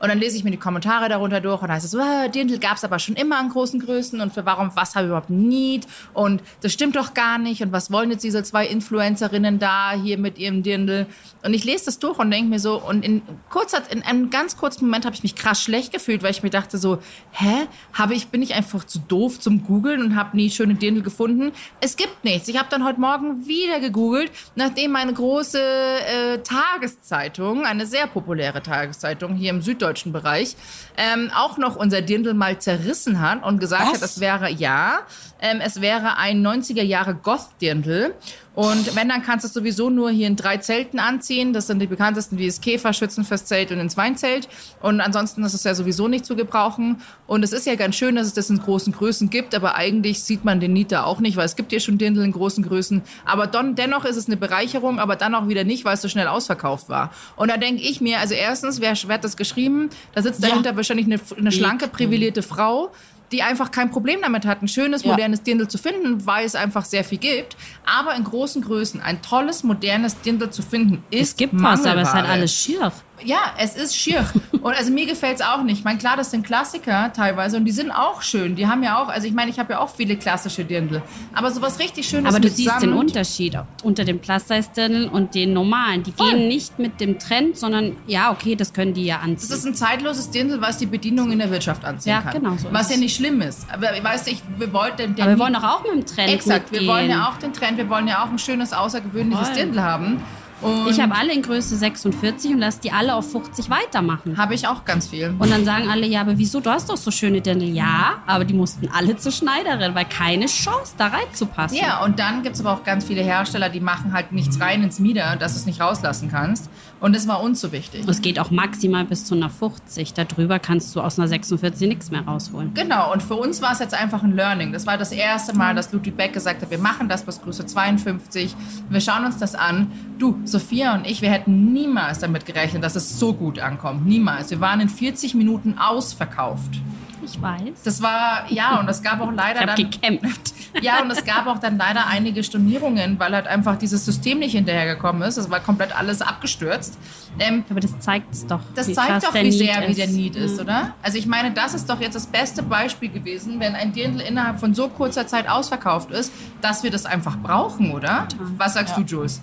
[0.00, 2.28] Und dann lese ich mir die Kommentare darunter durch und da heißt es so, ah,
[2.28, 5.08] Dirndl gab es aber schon immer an großen Größen und für warum, was habe ich
[5.08, 5.86] überhaupt Need?
[6.12, 7.62] Und das stimmt doch gar nicht.
[7.62, 11.06] Und was wollen jetzt diese zwei Influencerinnen da hier mit ihrem Dirndl?
[11.42, 14.56] Und ich lese das durch und denke mir so, und in kurzer, in einem ganz
[14.56, 16.98] kurzen Moment habe ich mich krass schlecht gefühlt, weil ich mir dachte so,
[17.32, 21.02] hä, habe ich, bin ich einfach zu doof zum Googeln und habe nie schöne Dirndl
[21.02, 21.52] gefunden?
[21.80, 22.48] Es gibt nichts.
[22.48, 28.62] Ich habe dann heute Morgen wieder gegoogelt, nachdem meine große äh, Tageszeitung, eine sehr populäre
[28.62, 30.56] Tageszeitung hier im süddeutschen Bereich,
[30.96, 33.94] ähm, auch noch unser Dirndl mal zerrissen hat und gesagt Was?
[33.94, 35.00] hat, es wäre, ja,
[35.40, 38.14] ähm, es wäre ein 90er Jahre Goth-Dirndl.
[38.56, 41.52] Und wenn, dann kannst du es sowieso nur hier in drei Zelten anziehen.
[41.52, 44.48] Das sind die bekanntesten, wie das Käfer, Schützenfestzelt und ins Weinzelt.
[44.80, 47.02] Und ansonsten ist es ja sowieso nicht zu gebrauchen.
[47.26, 50.22] Und es ist ja ganz schön, dass es das in großen Größen gibt, aber eigentlich
[50.22, 53.02] sieht man den Nieter auch nicht, weil es gibt ja schon Dirndl in großen Größen.
[53.26, 56.08] Aber don, dennoch ist es eine Bereicherung, aber dann auch wieder nicht, weil es so
[56.08, 57.12] schnell ausverkauft war.
[57.36, 59.90] Und da denke ich mir, also erstens, wer, wer hat das geschrieben?
[60.14, 60.48] Da sitzt Ja.
[60.48, 62.90] dahinter wahrscheinlich eine, eine schlanke, privilegierte Frau,
[63.32, 65.10] die einfach kein Problem damit hat, ein schönes, Ja.
[65.12, 67.56] modernes Dirndl zu finden, weil es einfach sehr viel gibt.
[67.84, 72.02] Aber in großen Größen ein tolles, modernes Dirndl zu finden, ist Es gibt was, aber
[72.02, 72.92] es ist halt alles schier.
[73.24, 74.24] Ja, es ist schier.
[74.60, 75.78] Und also mir gefällt's auch nicht.
[75.78, 78.56] Ich meine, klar, das sind Klassiker teilweise und die sind auch schön.
[78.56, 81.02] Die haben ja auch, also ich meine, ich habe ja auch viele klassische Dirndl.
[81.34, 85.52] Aber sowas richtig Schönes Aber du siehst Samt, den Unterschied unter dem Plus-Size-Dirndl und den
[85.52, 86.02] normalen.
[86.02, 86.30] Die Voll.
[86.30, 89.56] gehen nicht mit dem Trend, sondern ja, okay, das können die ja Das anziehen.
[89.56, 92.42] ist ein zeitloses Dirndl, was die Bedienung in der Wirtschaft anziehen Ja, kann.
[92.42, 93.00] genau so Was ja es.
[93.00, 93.66] nicht schlimm ist.
[93.72, 95.14] Aber weißt du, ich, wir wollten...
[95.20, 96.88] Aber wir wollen doch auch mit dem Trend Exakt, wir mitgehen.
[96.94, 99.56] wollen ja auch den Trend, wir wollen ja auch ein schönes, außergewöhnliches Voll.
[99.56, 100.22] Dirndl haben.
[100.60, 104.36] Und Ich habe alle in Größe 46 und lass die alle auf 50 weitermachen.
[104.36, 105.34] Habe ich auch ganz viel.
[105.38, 107.68] Und dann sagen alle, ja, aber wieso, du hast doch so schöne Dirndl.
[107.68, 111.76] Ja, aber die mussten alle zur Schneiderin, weil keine Chance, da reinzupassen.
[111.76, 114.82] Ja, und dann gibt es aber auch ganz viele Hersteller, die machen halt nichts rein
[114.82, 116.70] ins Mieder, dass du es nicht rauslassen kannst.
[116.98, 118.04] Und das war uns so wichtig.
[118.08, 120.14] Es geht auch maximal bis zu einer 50.
[120.14, 122.72] Darüber kannst du aus einer 46 nichts mehr rausholen.
[122.72, 124.72] Genau, und für uns war es jetzt einfach ein Learning.
[124.72, 127.66] Das war das erste Mal, dass Ludwig Beck gesagt hat, wir machen das bis Größe
[127.66, 128.56] 52.
[128.88, 129.92] Wir schauen uns das an.
[130.18, 134.06] Du, Sophia und ich, wir hätten niemals damit gerechnet, dass es so gut ankommt.
[134.06, 134.50] Niemals.
[134.50, 136.80] Wir waren in 40 Minuten ausverkauft.
[137.26, 137.82] Ich weiß.
[137.84, 139.90] Das war, ja, und es gab auch leider Ich habe dann...
[139.90, 140.52] gekämpft.
[140.82, 144.52] Ja, und es gab auch dann leider einige Stornierungen, weil halt einfach dieses System nicht
[144.52, 145.38] hinterhergekommen ist.
[145.38, 146.98] Es war komplett alles abgestürzt.
[147.38, 148.60] Ähm, Aber das zeigt es doch.
[148.74, 150.62] das zeigt doch, wie sehr wie der Need ist, Ja.
[150.64, 150.94] oder?
[151.02, 154.60] Also ich meine, das ist doch jetzt das beste Beispiel gewesen, wenn ein Dirndl innerhalb
[154.60, 158.26] von so kurzer Zeit ausverkauft ist, dass wir das einfach brauchen, oder?
[158.58, 159.02] Was sagst Ja.
[159.02, 159.40] du, Jules?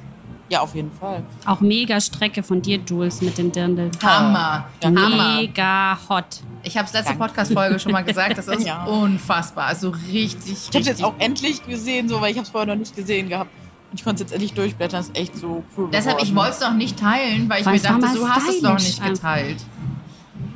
[0.49, 1.23] Ja, auf jeden Fall.
[1.45, 3.89] Auch mega Strecke von dir, Jules, mit dem Dirndl.
[4.03, 4.67] Hammer.
[4.83, 5.37] Hammer.
[5.39, 6.41] Mega hot.
[6.63, 7.15] Ich habe es letzte.
[7.15, 8.85] Podcast-Folge schon mal gesagt, das ist Ja.
[8.85, 9.65] unfassbar.
[9.67, 10.85] Also richtig, Ich habe richtig.
[10.85, 13.51] jetzt auch endlich gesehen, so, weil ich habe es vorher noch nicht gesehen gehabt.
[13.91, 14.99] Und ich konnte es jetzt endlich durchblättern.
[15.01, 16.35] Das ist echt so cool Deshalb, ich geworden.
[16.45, 18.79] wollte es noch nicht teilen, weil ich Weil mir es dachte, du hast es noch
[18.79, 19.57] nicht geteilt.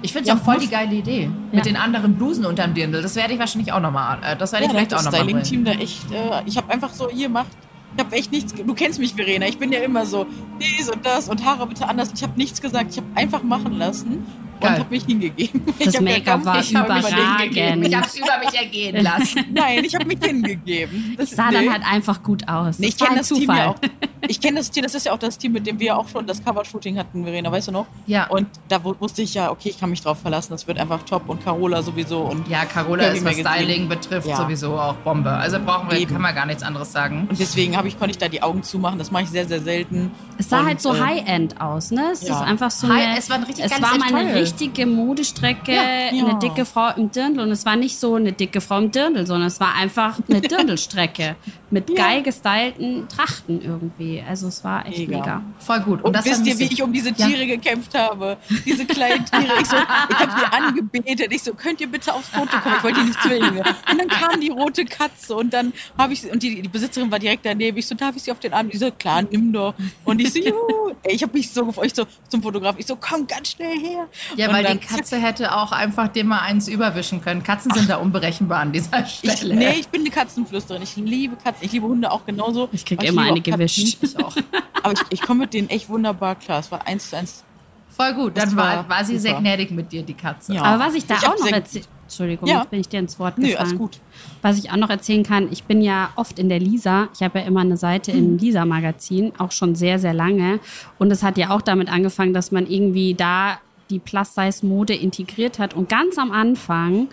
[0.01, 1.27] Ich finde es Ja, auch voll die geile Idee.
[1.51, 1.61] Mit Ja.
[1.61, 3.01] den anderen Blusen unterm Dirndl.
[3.01, 5.43] Das werde ich wahrscheinlich auch nochmal, äh, das werde ich vielleicht das auch nochmal bringen.
[5.45, 6.11] Styling-Team da echt.
[6.11, 7.47] Äh, ich habe einfach so, ihr macht.
[7.95, 8.53] Ich habe echt nichts.
[8.53, 9.47] Du kennst mich, Verena.
[9.47, 10.27] Ich bin ja immer so,
[10.61, 12.11] dies und das und Haare bitte anders.
[12.15, 12.91] Ich habe nichts gesagt.
[12.91, 14.23] Ich habe einfach machen lassen
[14.59, 14.73] Geil.
[14.73, 15.61] und habe mich hingegeben.
[15.83, 17.39] Das Make-up war Ich habe mich Überragend.
[17.41, 17.83] hingegeben.
[17.85, 19.45] Ich habe es über mich ergehen lassen.
[19.53, 21.15] Nein, ich habe mich hingegeben.
[21.17, 22.79] Das Sah dann halt einfach gut aus.
[22.79, 23.57] Nee, ich kenne das Team Zufall.
[23.57, 23.75] ja auch.
[24.27, 26.25] Ich kenne das Team, das ist ja auch das Team, mit dem wir auch schon
[26.25, 27.85] das Cover-Shooting hatten, Verena, weißt du noch?
[28.07, 28.27] Ja.
[28.27, 31.03] Und da wu- wusste ich ja, okay, ich kann mich drauf verlassen, das wird einfach
[31.03, 33.37] top und Carola sowieso und Ja, Carola ist, was.
[33.37, 34.35] Styling betrifft, Ja.
[34.37, 35.29] sowieso auch Bombe.
[35.29, 36.11] Also brauchen wir, Eben.
[36.13, 37.27] kann man gar nichts anderes sagen.
[37.29, 39.61] und deswegen habe ich konnte ich da die Augen zumachen, das mache ich sehr sehr
[39.61, 40.11] selten.
[40.39, 42.09] Es sah und, halt so äh, High-End aus, ne?
[42.11, 42.35] Es ja.
[42.35, 44.33] ist einfach so High- eine, es war ein richtig es war mal eine.
[44.47, 45.81] Richtige Modestrecke, Ja.
[45.81, 46.33] eine Ja.
[46.39, 49.47] dicke Frau im Dirndl und es war nicht so eine dicke Frau im Dirndl, sondern
[49.47, 51.35] es war einfach eine Dirndlstrecke
[51.69, 54.23] mit geil gestylten Trachten irgendwie.
[54.27, 55.17] Also es war echt mega.
[55.17, 55.41] Mega.
[55.59, 56.01] Voll gut.
[56.03, 57.11] Und das wisst ihr, wie ich um diese.
[57.13, 58.37] Tiere gekämpft habe?
[58.65, 59.53] Diese kleinen Tiere.
[59.59, 61.31] Ich, so, ich habe sie angebetet.
[61.33, 62.75] Ich so, könnt ihr bitte aufs Foto kommen?
[62.77, 63.57] Ich wollte die nicht zwingen.
[63.57, 67.19] Und dann kam die rote Katze und dann habe ich und die, die Besitzerin war
[67.19, 67.77] direkt daneben.
[67.77, 68.69] Ich so, darf ich sie auf den Arm?
[68.69, 69.73] Die so, klar, nimm doch.
[70.05, 70.93] Und ich so, juhu.
[71.03, 72.75] Ich habe mich so gefreut, ich so zum Fotograf.
[72.77, 74.07] Ich so, komm ganz schnell her.
[74.37, 77.43] Ja, weil die Katze hätte auch einfach dem mal eins überwischen können.
[77.43, 79.55] Katzen sind da unberechenbar an dieser Ich, Stelle.
[79.55, 80.81] nee, ich bin eine Katzenflüsterin.
[80.83, 81.65] Ich liebe Katzen.
[81.65, 82.69] Ich liebe Hunde auch genauso.
[82.71, 83.97] Ich krieg Aber immer eine gewischt.
[84.01, 84.35] Ich auch.
[84.83, 86.59] Aber ich, ich komme mit denen echt wunderbar klar.
[86.59, 87.43] Es war eins zu eins.
[87.89, 88.37] Voll gut.
[88.37, 89.41] Dann Das war, war war sie sehr super.
[89.41, 90.53] gnädig mit dir, die Katze.
[90.53, 90.61] Ja.
[90.61, 92.59] Aber was ich da Ich auch noch sehr- erzählen Entschuldigung, Ja.
[92.59, 93.67] jetzt bin ich dir ins Wort Nö, gefallen.
[93.67, 93.99] alles gut.
[94.41, 97.09] Was ich auch noch erzählen kann, ich bin ja oft in der Lisa.
[97.13, 98.17] Ich habe ja immer eine Seite Mhm.
[98.17, 100.59] im Lisa-Magazin, auch schon sehr, sehr lange.
[100.99, 103.57] Und es hat ja auch damit angefangen, dass man irgendwie da
[103.89, 105.73] die Plus-Size-Mode integriert hat.
[105.73, 107.09] Und ganz am Anfang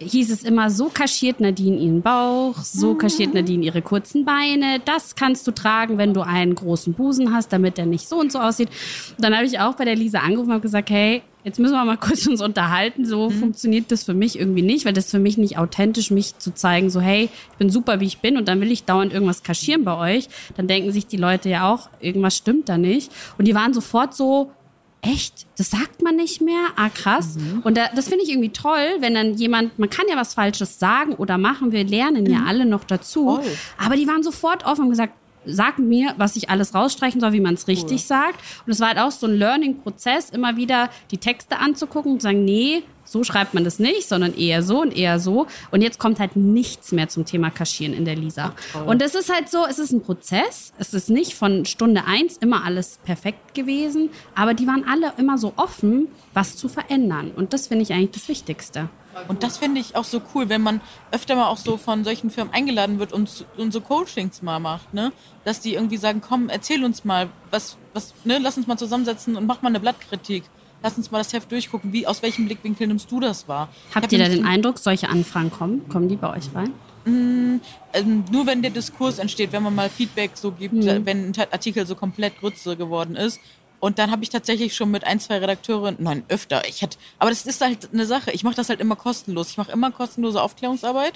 [0.00, 4.80] hieß es immer, so kaschiert Nadine ihren Bauch, so kaschiert Nadine ihre kurzen Beine.
[4.84, 8.32] Das kannst du tragen, wenn du einen großen Busen hast, damit der nicht so und
[8.32, 8.70] so aussieht.
[9.16, 11.74] Und dann habe ich auch bei der Lisa angerufen und habe gesagt, hey, jetzt müssen
[11.74, 13.04] wir mal kurz uns unterhalten.
[13.04, 16.38] So funktioniert das für mich irgendwie nicht, weil das ist für mich nicht authentisch, mich
[16.38, 19.12] zu zeigen, so hey, ich bin super, wie ich bin und dann will ich dauernd
[19.12, 20.28] irgendwas kaschieren bei euch.
[20.56, 23.12] Dann denken sich die Leute ja auch, irgendwas stimmt da nicht.
[23.36, 24.50] Und die waren sofort so,
[25.02, 25.46] Echt?
[25.56, 26.66] Das sagt man nicht mehr?
[26.76, 27.38] Ah, krass.
[27.64, 30.78] Und da, das finde ich irgendwie toll, wenn dann jemand, man kann ja was Falsches
[30.78, 33.36] sagen oder machen, wir lernen ja alle noch dazu.
[33.36, 33.56] Voll.
[33.78, 35.14] Aber die waren sofort offen und gesagt,
[35.46, 38.40] sag mir, was ich alles rausstreichen soll, wie man es richtig sagt.
[38.66, 42.24] Und es war halt auch so ein Learning-Prozess, immer wieder die Texte anzugucken und zu
[42.24, 45.48] sagen, nee, so schreibt man das nicht, sondern eher so und eher so.
[45.72, 48.54] Und jetzt kommt halt nichts mehr zum Thema Kaschieren in der Lisa.
[48.86, 50.72] Und es ist halt so, es ist ein Prozess.
[50.78, 55.38] Es ist nicht von Stunde eins immer alles perfekt gewesen, aber die waren alle immer
[55.38, 57.32] so offen, was zu verändern.
[57.34, 58.88] Und das finde ich eigentlich das Wichtigste.
[59.26, 62.30] Und das finde ich auch so cool, wenn man öfter mal auch so von solchen
[62.30, 65.12] Firmen eingeladen wird und, und so Coachings mal macht, ne?
[65.44, 69.34] Dass die irgendwie sagen, komm, erzähl uns mal, was, was, ne, lass uns mal zusammensetzen
[69.34, 70.44] und mach mal eine Blattkritik.
[70.82, 73.68] Lass uns mal das Heft durchgucken, wie, aus welchem Blickwinkel nimmst du das wahr?
[73.94, 75.86] Habt hab ihr da den Eindruck, solche Anfragen kommen?
[75.88, 76.72] Kommen die bei euch rein?
[77.06, 77.60] ähm,
[78.30, 81.06] nur wenn der Diskurs entsteht, wenn man mal Feedback so gibt, Mhm.
[81.06, 83.40] wenn ein Artikel so komplett Grütze geworden ist.
[83.80, 87.30] Und dann habe ich tatsächlich schon mit ein, zwei Redakteurinnen, nein, öfter, ich hatte, aber
[87.30, 89.48] das ist halt eine Sache, ich mache das halt immer kostenlos.
[89.50, 91.14] Ich mache immer kostenlose Aufklärungsarbeit.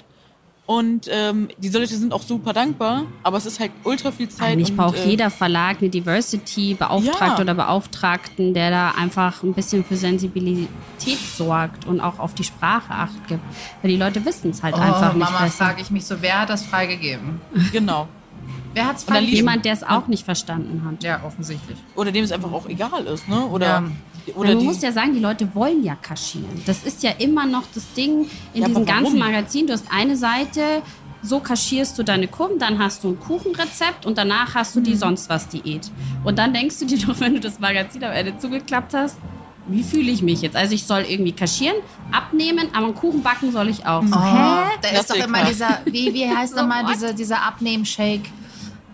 [0.67, 4.47] Und ähm, die Leute sind auch super dankbar, aber es ist halt ultra viel Zeit.
[4.53, 7.41] Eigentlich und, braucht äh, jeder Verlag eine Diversity-Beauftragte Ja.
[7.41, 12.91] oder Beauftragten, der da einfach ein bisschen für Sensibilität sorgt und auch auf die Sprache
[12.93, 13.41] Acht gibt.
[13.83, 16.41] Weil die Leute wissen es halt Oh, einfach nicht Mama, frage ich mich so, wer
[16.41, 17.39] hat das freigegeben?
[17.71, 18.07] Genau.
[18.73, 19.35] Wer hat es dann freigegeben?
[19.37, 21.03] Jemand, der es auch nicht verstanden hat.
[21.03, 21.77] Ja, offensichtlich.
[21.95, 23.45] Oder dem es einfach auch egal ist, ne?
[23.45, 23.83] Oder, Ja.
[24.33, 26.61] Oder man die, muss ja sagen, die Leute wollen ja kaschieren.
[26.65, 29.67] Das ist ja immer noch das Ding in Ja, diesem ganzen Magazin.
[29.67, 30.81] Du hast eine Seite,
[31.21, 34.83] so kaschierst du deine Kurven, dann hast du ein Kuchenrezept und danach hast du Mhm.
[34.85, 35.91] die sonst was Diät.
[36.23, 39.17] Und dann denkst du dir doch, wenn du das Magazin am Ende zugeklappt hast,
[39.67, 40.55] wie fühle ich mich jetzt?
[40.55, 41.77] Also ich soll irgendwie kaschieren,
[42.11, 44.03] abnehmen, aber einen Kuchen backen soll ich auch.
[44.03, 44.77] Oh, hä?
[44.81, 48.29] da ist doch immer dieser, wie, wie heißt nochmal dieser, dieser Abnehm-Shake?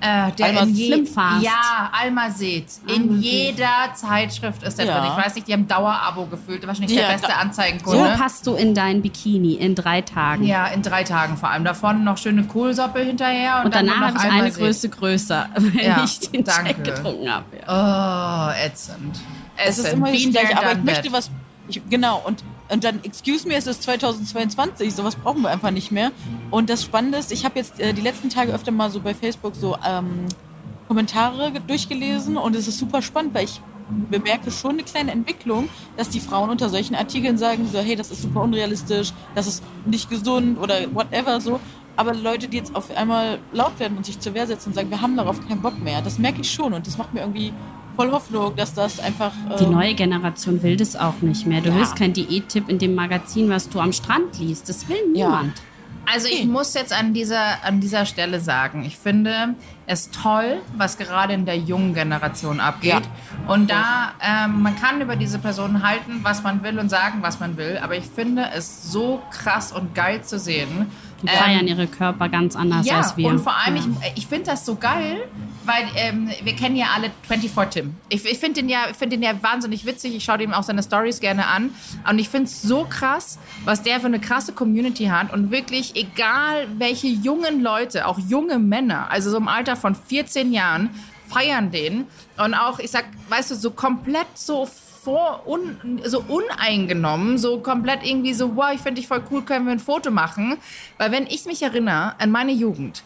[0.02, 1.04] Äh, der Alma in je.
[1.42, 2.66] Ja, Alma Seed.
[2.88, 5.00] In jeder Zeitschrift ist der Ja.
[5.00, 5.12] drin.
[5.16, 6.66] Ich weiß nicht, die haben Dauerabo gefühlt.
[6.66, 8.16] Wahrscheinlich Ja, der beste da- So Anzeigenkunde.
[8.18, 10.44] passt du in dein Bikini in drei Tagen.
[10.44, 11.64] ja, in drei Tagen vor allem.
[11.64, 13.60] Da vorne noch schöne Kohlsoppe hinterher.
[13.60, 14.60] Und, Und danach habe ich Alma eine Seed.
[14.64, 16.70] Größe größer, wenn Ja, ich den danke.
[16.72, 17.46] Shake getrunken habe.
[17.68, 18.50] Ja.
[18.50, 19.20] Oh, ätzend.
[19.56, 19.98] es ist Ätzend.
[20.00, 21.30] immer das Gleiche, aber ich möchte was.
[21.68, 25.92] Ich, genau, und, und dann, excuse me, es ist 2022, sowas brauchen wir einfach nicht
[25.92, 26.12] mehr.
[26.50, 29.14] Und das Spannende ist, ich habe jetzt äh, die letzten Tage öfter mal so bei
[29.14, 30.26] Facebook so ähm,
[30.88, 33.62] Kommentare ge- durchgelesen und es ist super spannend, weil ich
[34.10, 38.10] bemerke schon eine kleine Entwicklung, dass die Frauen unter solchen Artikeln sagen so, hey, das
[38.10, 41.60] ist super unrealistisch, das ist nicht gesund oder whatever so.
[41.98, 44.90] Aber Leute, die jetzt auf einmal laut werden und sich zur Wehr setzen und sagen,
[44.90, 47.52] wir haben darauf keinen Bock mehr, das merke ich schon und das macht mir irgendwie
[47.96, 49.32] voll Hoffnung, dass das einfach...
[49.60, 51.62] Die ähm, neue Generation will das auch nicht mehr.
[51.62, 51.76] Du Ja.
[51.76, 54.70] willst kein Diättipp in dem Magazin, was du am Strand liest.
[54.70, 55.28] Das will Ja.
[55.28, 55.62] niemand.
[56.12, 60.98] Also ich muss jetzt an dieser, an dieser Stelle sagen, ich finde es toll, was
[60.98, 63.04] gerade in der jungen Generation abgeht.
[63.48, 67.40] Und da, ähm, man kann über diese Personen halten, was man will und sagen, was
[67.40, 70.88] man will, aber ich finde es so krass und geil zu sehen.
[71.22, 73.28] Die ähm, feiern ihre Körper ganz anders ja, als wir.
[73.28, 73.84] und vor allem, Ja.
[74.16, 75.28] ich, ich finde das so geil,
[75.66, 77.96] weil ähm, wir kennen ja alle 24 Tim.
[78.10, 80.16] Ich, ich finde den, ja, ich find den ja wahnsinnig witzig.
[80.16, 81.70] Ich schaue dem auch seine Stories gerne an.
[82.10, 85.32] Und ich finde es so krass, was der für eine krasse Community hat.
[85.32, 90.52] Und wirklich, egal welche jungen Leute, auch junge Männer, also so im Alter von 14
[90.52, 90.90] Jahren,
[91.28, 92.06] feiern den.
[92.44, 94.68] Und auch, ich sag, weißt du, so komplett so
[95.04, 99.66] vor, un, so uneingenommen, so komplett irgendwie so, wow, ich finde dich voll cool, können
[99.66, 100.58] wir ein Foto machen?
[100.98, 103.04] Weil wenn ich mich erinnere an meine Jugend,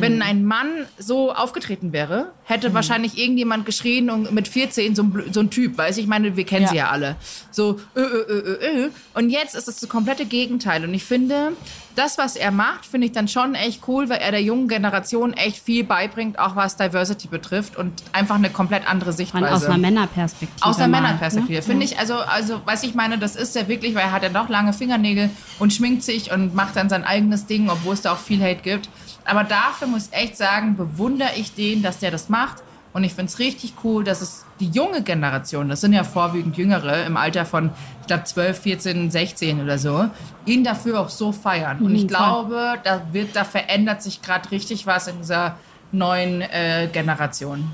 [0.00, 5.24] wenn ein Mann so aufgetreten wäre, hätte wahrscheinlich irgendjemand geschrien und mit 14 so ein,
[5.32, 6.68] so ein Typ, weiß ich, ich meine, wir kennen Ja.
[6.68, 7.16] sie ja alle.
[7.50, 8.90] So, ö, ö, ö, ö.
[9.14, 10.84] Und jetzt ist es das komplette Gegenteil.
[10.84, 11.52] Und ich finde,
[11.96, 15.32] das, was er macht, finde ich dann schon echt cool, weil er der jungen Generation
[15.32, 19.52] echt viel beibringt, auch was Diversity betrifft und einfach eine komplett andere Sichtweise.
[19.52, 20.64] aus einer Männerperspektive.
[20.64, 21.54] Aus der mal, Männerperspektive.
[21.58, 21.62] ne?
[21.62, 24.28] Finde ich, also, also, was ich meine, das ist ja wirklich, weil er hat ja
[24.28, 28.12] doch lange Fingernägel und schminkt sich und macht dann sein eigenes Ding, obwohl es da
[28.12, 28.88] auch viel Hate gibt.
[29.28, 32.62] Aber dafür muss ich echt sagen, bewundere ich den, dass der das macht.
[32.94, 36.56] Und ich finde es richtig cool, dass es die junge Generation, das sind ja vorwiegend
[36.56, 40.06] Jüngere im Alter von, ich glaube, 12, 14, 16 oder so,
[40.46, 41.78] ihn dafür auch so feiern.
[41.80, 45.56] Und ich Mhm, glaube, da, wird, da verändert sich gerade richtig was in dieser
[45.92, 47.70] neuen äh, Generation,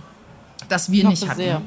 [0.68, 1.36] das wir Ich nicht hatten.
[1.36, 1.62] sehr.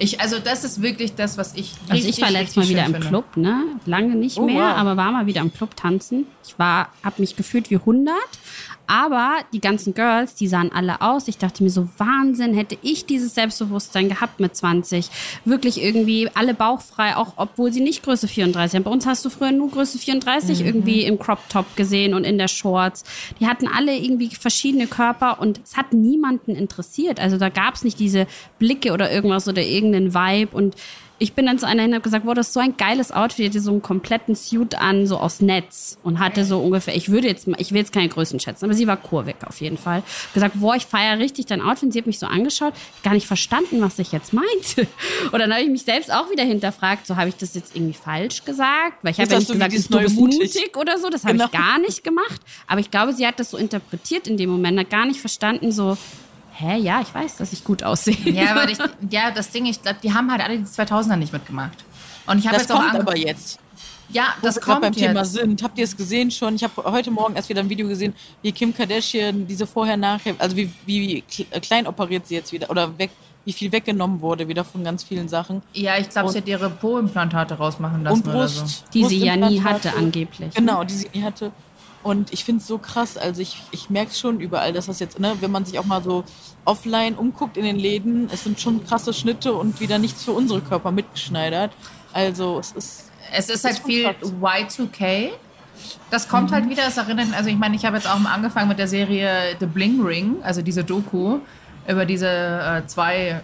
[0.00, 2.86] Ich, also das ist wirklich das, was ich richtig, Also ich war letztes Mal wieder
[2.86, 3.08] im finde.
[3.08, 3.62] Club, ne?
[3.86, 4.76] Lange nicht Oh, mehr, wow.
[4.78, 6.26] aber war mal wieder im Club tanzen.
[6.44, 8.14] Ich war, habe mich gefühlt wie 100.
[8.86, 11.28] Aber die ganzen Girls, die sahen alle aus.
[11.28, 15.08] Ich dachte mir so, Wahnsinn, hätte ich dieses Selbstbewusstsein gehabt mit 20.
[15.44, 18.82] Wirklich irgendwie alle bauchfrei, auch obwohl sie nicht Größe 34 haben.
[18.82, 22.36] Bei uns hast du früher nur Größe 34 irgendwie im Crop Top gesehen und in
[22.36, 23.04] der Shorts.
[23.38, 27.20] Die hatten alle irgendwie verschiedene Körper und es hat niemanden interessiert.
[27.20, 28.26] Also da gab es nicht diese
[28.58, 29.62] Blicke oder irgendwas oder
[29.94, 30.76] irgendeinen Vibe und
[31.22, 33.12] ich bin dann zu einer hin und habe gesagt, wow, das ist so ein geiles
[33.12, 36.96] Outfit, die hatte so einen kompletten Suit an, so aus Netz und hatte so ungefähr,
[36.96, 39.76] ich würde jetzt, ich will jetzt keine Größen schätzen, aber sie war kurvig auf jeden
[39.76, 40.02] Fall.
[40.32, 41.82] Gesagt, boah, ich feiere richtig dein Outfit.
[41.82, 42.72] Und sie hat mich so angeschaut,
[43.02, 44.86] gar nicht verstanden, was ich jetzt meinte.
[45.30, 47.92] Und dann habe ich mich selbst auch wieder hinterfragt, so habe ich das jetzt irgendwie
[47.92, 50.38] falsch gesagt, weil ich habe ja nicht so gesagt, du bist mutig?
[50.38, 51.44] mutig oder so, das habe Genau.
[51.44, 52.40] ich gar nicht gemacht.
[52.66, 55.70] Aber ich glaube, sie hat das so interpretiert in dem Moment, hat gar nicht verstanden,
[55.70, 55.98] so,
[56.60, 58.16] hä, ja, ich weiß, dass ich gut aussehe.
[58.30, 58.78] Ja, weil ich,
[59.10, 61.84] ja, das Ding, ich glaube, die haben halt alle die 2000er nicht mitgemacht.
[62.26, 63.58] Und ich habe Das jetzt auch kommt ange- aber jetzt.
[64.12, 65.34] Ja, Wo das wir kommt beim Thema jetzt.
[65.34, 65.62] sind.
[65.62, 66.56] Habt ihr es gesehen schon?
[66.56, 70.56] Ich habe heute Morgen erst wieder ein Video gesehen, wie Kim Kardashian diese vorher-nachher, also
[70.56, 73.10] wie, wie kle- äh, klein operiert sie jetzt wieder oder weg,
[73.44, 75.62] wie viel weggenommen wurde wieder von ganz vielen Sachen.
[75.72, 78.68] Ja, ich glaube, sie hat ihre Po-Implantate rausmachen lassen Und oder Brust.
[78.68, 78.84] so.
[78.92, 80.54] Die sie ja nie hatte angeblich.
[80.54, 81.52] Genau, die sie nie hatte.
[82.02, 83.16] Und ich finde es so krass.
[83.16, 86.02] Also ich, ich merke schon überall, dass das jetzt, ne, wenn man sich auch mal
[86.02, 86.24] so
[86.64, 90.60] offline umguckt in den Läden, es sind schon krasse Schnitte und wieder nichts für unsere
[90.60, 91.72] Körper mitgeschneidert.
[92.12, 93.10] Also es ist.
[93.32, 94.32] Es ist halt viel krass.
[94.40, 95.30] Y2K.
[96.10, 98.68] Das kommt halt wieder, es erinnert, also ich meine, ich habe jetzt auch mal angefangen
[98.68, 101.38] mit der Serie The Bling Ring, also diese Doku
[101.88, 103.40] über diese äh, zwei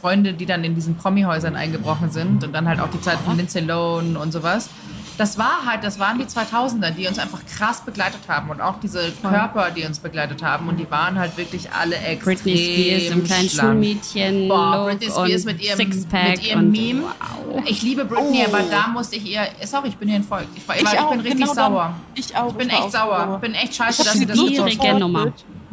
[0.00, 3.36] Freunde, die dann in diesen Promi-Häusern eingebrochen sind und dann halt auch die Zeit von
[3.36, 4.68] Lindsay Lohan und sowas.
[5.18, 8.78] Das war halt, das waren die 2000er, die uns einfach krass begleitet haben und auch
[8.80, 13.12] diese Körper, die uns begleitet haben und die waren halt wirklich alle extrem Britney Spears
[13.12, 13.68] im kleinen schlank.
[13.68, 14.48] Schulmädchen.
[14.48, 17.02] Boah, Britney Spears mit ihrem, Sixpack mit ihrem und Meme.
[17.02, 17.62] Wow.
[17.66, 18.54] Ich liebe Britney, Oh.
[18.54, 19.40] aber da musste ich ihr.
[19.64, 20.48] Sorry, ich bin ihr entfolgt.
[20.56, 21.72] Ich, war, ich, war, ich auch, bin richtig genau dann.
[21.72, 21.94] sauer.
[22.14, 22.50] Ich auch.
[22.50, 23.32] Ich bin war echt sauer.
[23.34, 24.98] Ich bin echt scheiße, Ich dass sie das so supportet.
[25.00, 25.32] Nummer.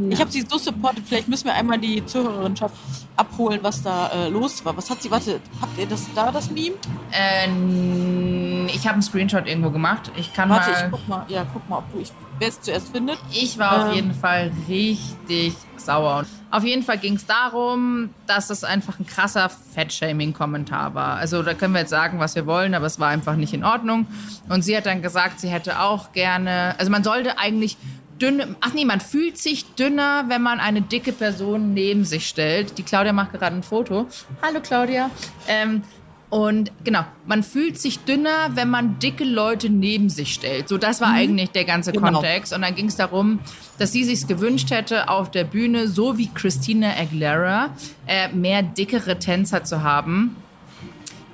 [0.10, 1.04] Ich habe sie so supportet.
[1.08, 2.76] Vielleicht müssen wir einmal die Zuhörerinschaft
[3.16, 4.76] abholen, was da äh, los war.
[4.76, 6.76] Was hat sie, warte, habt ihr das da, das Meme?
[7.14, 10.12] Ähm, ich habe einen Screenshot irgendwo gemacht.
[10.16, 10.90] Ich kann Warte, ich mal.
[10.92, 11.26] guck mal.
[11.28, 13.18] Ja, guck mal, ob du, ich, wer es zuerst findet.
[13.32, 13.96] Ich war auf Ähm.
[13.96, 16.26] jeden Fall richtig sauer.
[16.52, 21.16] Auf jeden Fall ging es darum, dass es einfach ein krasser Fettshaming-Kommentar war.
[21.18, 23.64] Also da können wir jetzt sagen, was wir wollen, aber es war einfach nicht in
[23.64, 24.08] Ordnung.
[24.50, 27.78] Und sie hat dann gesagt, sie hätte auch gerne, also man sollte eigentlich
[28.22, 32.78] dünne, ach nee, man fühlt sich dünner, wenn man eine dicke Person neben sich stellt.
[32.78, 34.08] Die Claudia macht gerade ein Foto.
[34.42, 35.10] Hallo Claudia.
[35.50, 35.84] Ähm,
[36.30, 40.68] und genau, man fühlt sich dünner, wenn man dicke Leute neben sich stellt.
[40.68, 42.12] So, das war eigentlich der ganze Genau.
[42.12, 42.52] Kontext.
[42.54, 43.40] Und dann ging es darum,
[43.78, 47.70] dass sie sich gewünscht hätte, auf der Bühne, so wie Christina Aguilera,
[48.08, 50.36] äh, mehr dickere Tänzer zu haben.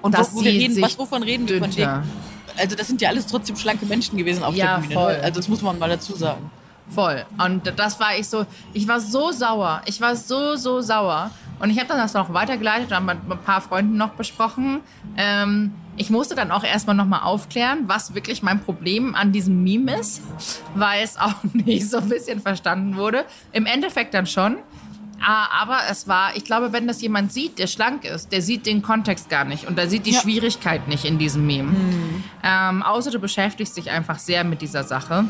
[0.02, 2.04] Und Dass wo, wo reden, was, wovon reden wir von dünner.
[2.04, 2.12] denen?
[2.58, 4.94] Also das sind ja alles trotzdem schlanke Menschen gewesen auf Ja, der Bühne.
[4.94, 5.14] voll.
[5.18, 5.24] Ne?
[5.24, 6.52] Also das muss man mal dazu sagen.
[6.90, 7.24] Voll.
[7.44, 9.82] Und das war ich so, ich war so sauer.
[9.86, 11.32] Ich war so, so sauer.
[11.62, 14.80] Und ich habe dann das noch weitergeleitet und mit ein paar Freunden noch besprochen.
[15.17, 19.95] Ähm, ich musste dann auch erstmal nochmal aufklären, was wirklich mein Problem an diesem Meme
[20.00, 20.21] ist,
[20.74, 23.26] weil es auch nicht so ein bisschen verstanden wurde.
[23.52, 24.58] Im Endeffekt dann schon.
[25.24, 28.65] Ah, Aber es war, ich glaube, wenn das jemand sieht, der schlank ist, der sieht
[28.65, 30.19] den Kontext gar nicht und der sieht die Ja.
[30.21, 31.76] Schwierigkeit nicht in diesem Meme.
[32.43, 35.26] Ähm, außer du beschäftigst dich einfach sehr mit dieser Sache.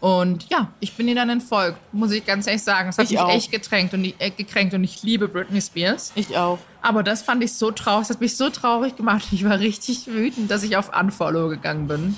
[0.00, 2.88] Und ja, ich bin ihr dann entfolgt, muss ich ganz ehrlich sagen.
[2.88, 3.30] Es hat Ich mich auch.
[3.30, 6.12] echt getränkt und, ich- äh, gekränkt und ich liebe Britney Spears.
[6.14, 6.58] Ich auch.
[6.80, 9.24] Aber das fand ich so traurig, das hat mich so traurig gemacht.
[9.32, 12.16] Ich war richtig wütend, dass ich auf Unfollow gegangen bin.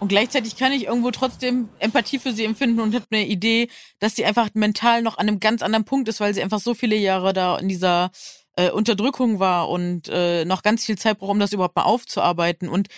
[0.00, 3.68] Und gleichzeitig kann ich irgendwo trotzdem Empathie für sie empfinden und habe eine Idee,
[4.00, 6.74] dass sie einfach mental noch an einem ganz anderen Punkt ist, weil sie einfach so
[6.74, 8.10] viele Jahre da in dieser
[8.56, 12.68] äh, Unterdrückung war und äh, noch ganz viel Zeit braucht, um das überhaupt mal aufzuarbeiten.
[12.68, 12.88] Und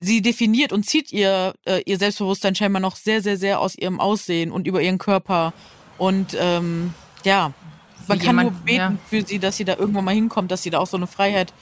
[0.00, 4.00] sie definiert und zieht ihr, äh, ihr Selbstbewusstsein scheinbar noch sehr, sehr, sehr aus ihrem
[4.00, 5.52] Aussehen und über ihren Körper.
[5.96, 6.94] Und ähm,
[7.24, 7.52] ja,
[8.06, 8.98] man Wie kann nur beten ja.
[9.08, 11.52] für sie, dass sie da irgendwann mal hinkommt, dass sie da auch so eine Freiheit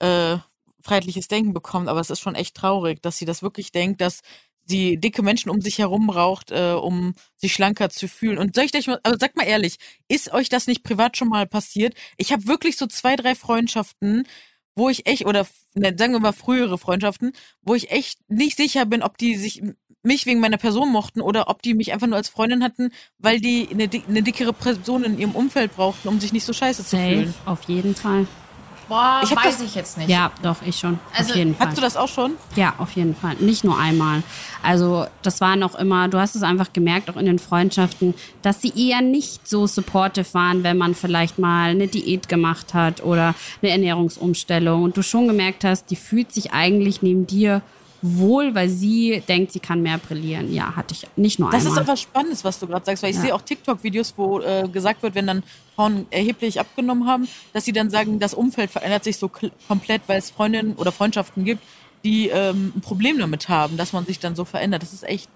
[0.00, 0.36] äh,
[0.80, 4.20] freiheitliches Denken bekommt, aber es ist schon echt traurig, dass sie das wirklich denkt, dass
[4.64, 8.38] sie dicke Menschen um sich herum braucht, äh, um sich schlanker zu fühlen.
[8.38, 9.76] Und soll ich euch mal, aber sagt mal ehrlich,
[10.08, 11.94] ist euch das nicht privat schon mal passiert?
[12.16, 14.26] Ich habe wirklich so zwei, drei Freundschaften,
[14.78, 18.86] wo ich echt, oder ne, sagen wir mal frühere Freundschaften, wo ich echt nicht sicher
[18.86, 19.62] bin, ob die sich
[20.02, 23.40] mich wegen meiner Person mochten oder ob die mich einfach nur als Freundin hatten, weil
[23.40, 26.96] die eine, eine dickere Person in ihrem Umfeld brauchten, um sich nicht so scheiße zu
[26.96, 27.34] Safe, fühlen.
[27.44, 28.26] auf jeden Fall.
[28.88, 30.08] Boah, Ich weiß das- ich jetzt nicht.
[30.08, 30.98] Ja, doch, ich schon.
[31.16, 31.66] Also, auf jeden Fall.
[31.68, 32.32] Hast du das auch schon?
[32.56, 33.34] Ja, auf jeden Fall.
[33.38, 34.22] Nicht nur einmal.
[34.62, 38.60] Also das war noch immer, du hast es einfach gemerkt, auch in den Freundschaften, dass
[38.62, 43.34] sie eher nicht so supportive waren, wenn man vielleicht mal eine Diät gemacht hat oder
[43.62, 47.62] eine Ernährungsumstellung und du schon gemerkt hast, die fühlt sich eigentlich neben dir
[48.00, 50.52] wohl, weil sie denkt, sie kann mehr brillieren.
[50.52, 51.78] Ja, hatte ich nicht nur Das einmal.
[51.82, 53.22] ist auch was Spannendes, was du gerade sagst, weil ich Ja.
[53.22, 55.42] sehe auch TikTok-Videos, wo äh, gesagt wird, wenn dann
[55.74, 59.28] Frauen erheblich abgenommen haben, dass sie dann sagen, das Umfeld verändert sich so
[59.66, 61.62] komplett, weil es Freundinnen oder Freundschaften gibt,
[62.04, 64.82] die ähm, ein Problem damit haben, dass man sich dann so verändert.
[64.82, 65.28] Das ist echt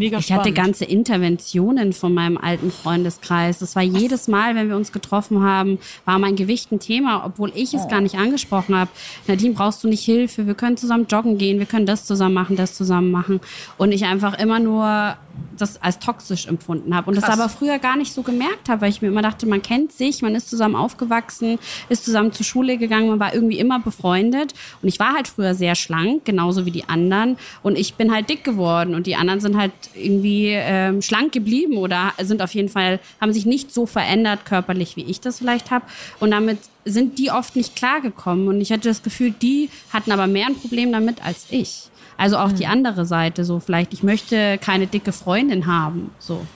[0.00, 0.44] mega Ich spannend.
[0.46, 3.58] hatte ganze Interventionen von meinem alten Freundeskreis.
[3.60, 7.52] Das war jedes Mal, wenn wir uns getroffen haben, war mein Gewicht ein Thema, obwohl
[7.54, 8.90] ich es gar nicht angesprochen habe.
[9.28, 10.46] Nadine, brauchst du nicht Hilfe?
[10.46, 13.40] Wir können zusammen joggen gehen, wir können das zusammen machen, das zusammen machen.
[13.78, 15.16] Und ich einfach immer nur
[15.56, 17.38] das als toxisch empfunden habe und das Krass.
[17.38, 20.22] aber früher gar nicht so gemerkt habe, weil ich mir immer dachte, man kennt sich,
[20.22, 24.88] man ist zusammen aufgewachsen, ist zusammen zur Schule gegangen, man war irgendwie immer befreundet und
[24.88, 28.42] ich war halt früher sehr schlank, genauso wie die anderen und ich bin halt dick
[28.44, 33.00] geworden und die anderen sind halt irgendwie ähm, schlank geblieben oder sind auf jeden Fall,
[33.20, 35.84] haben sich nicht so verändert körperlich, wie ich das vielleicht habe
[36.20, 40.26] und damit sind die oft nicht klargekommen und ich hatte das Gefühl, die hatten aber
[40.26, 41.90] mehr ein Problem damit als ich.
[42.16, 46.46] Also auch die andere Seite, so vielleicht, ich möchte keine dicke Freundin haben, so.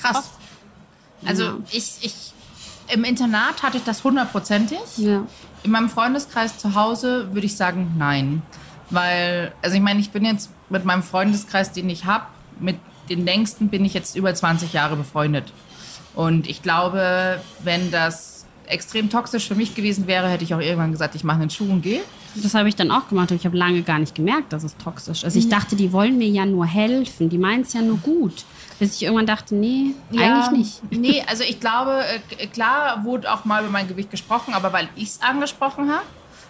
[0.00, 0.30] Krass.
[1.24, 2.32] Also ich, ich,
[2.88, 4.78] im Internat hatte ich das hundertprozentig.
[4.96, 5.24] Ja.
[5.64, 8.42] In meinem Freundeskreis zu Hause würde ich sagen, nein.
[8.90, 12.26] Weil, also ich meine, ich bin jetzt mit meinem Freundeskreis, den ich habe,
[12.60, 12.76] mit
[13.08, 15.52] den längsten bin ich jetzt über 20 Jahre befreundet.
[16.14, 20.92] Und ich glaube, wenn das extrem toxisch für mich gewesen wäre, hätte ich auch irgendwann
[20.92, 22.00] gesagt, ich mache einen Schuh und gehe.
[22.34, 24.76] Das habe ich dann auch gemacht, aber ich habe lange gar nicht gemerkt, dass es
[24.76, 25.24] toxisch ist.
[25.24, 28.44] Also ich dachte, die wollen mir ja nur helfen, die meinen es ja nur gut.
[28.78, 30.92] Bis ich irgendwann dachte, nee, eigentlich nicht.
[30.92, 32.02] Nee, also ich glaube,
[32.38, 36.04] äh, klar wurde auch mal über mein Gewicht gesprochen, aber weil ich es angesprochen habe.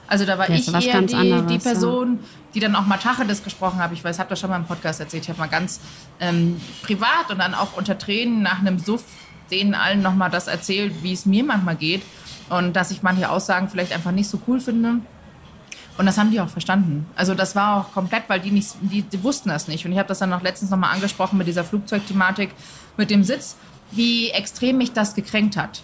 [0.08, 1.60] Also da war Ja, ich eher ganz die, anderes, die ja.
[1.60, 2.20] Person,
[2.54, 3.94] die dann auch mal Tacheles gesprochen habe.
[3.94, 5.24] Ich weiß, habe das schon mal im Podcast erzählt.
[5.24, 5.80] Ich habe mal ganz
[6.20, 9.04] ähm, privat und dann auch unter Tränen nach einem Suff
[9.50, 12.02] denen allen nochmal das erzählt, wie es mir manchmal geht.
[12.48, 14.96] Und dass ich manche Aussagen vielleicht einfach nicht so cool finde.
[15.98, 17.06] Und das haben die auch verstanden.
[17.16, 19.84] Also das war auch komplett, weil die nicht, die, die wussten das nicht.
[19.86, 22.50] Und ich habe das dann noch letztens nochmal angesprochen mit dieser Flugzeugthematik,
[22.96, 23.56] mit dem Sitz,
[23.92, 25.82] wie extrem mich das gekränkt hat.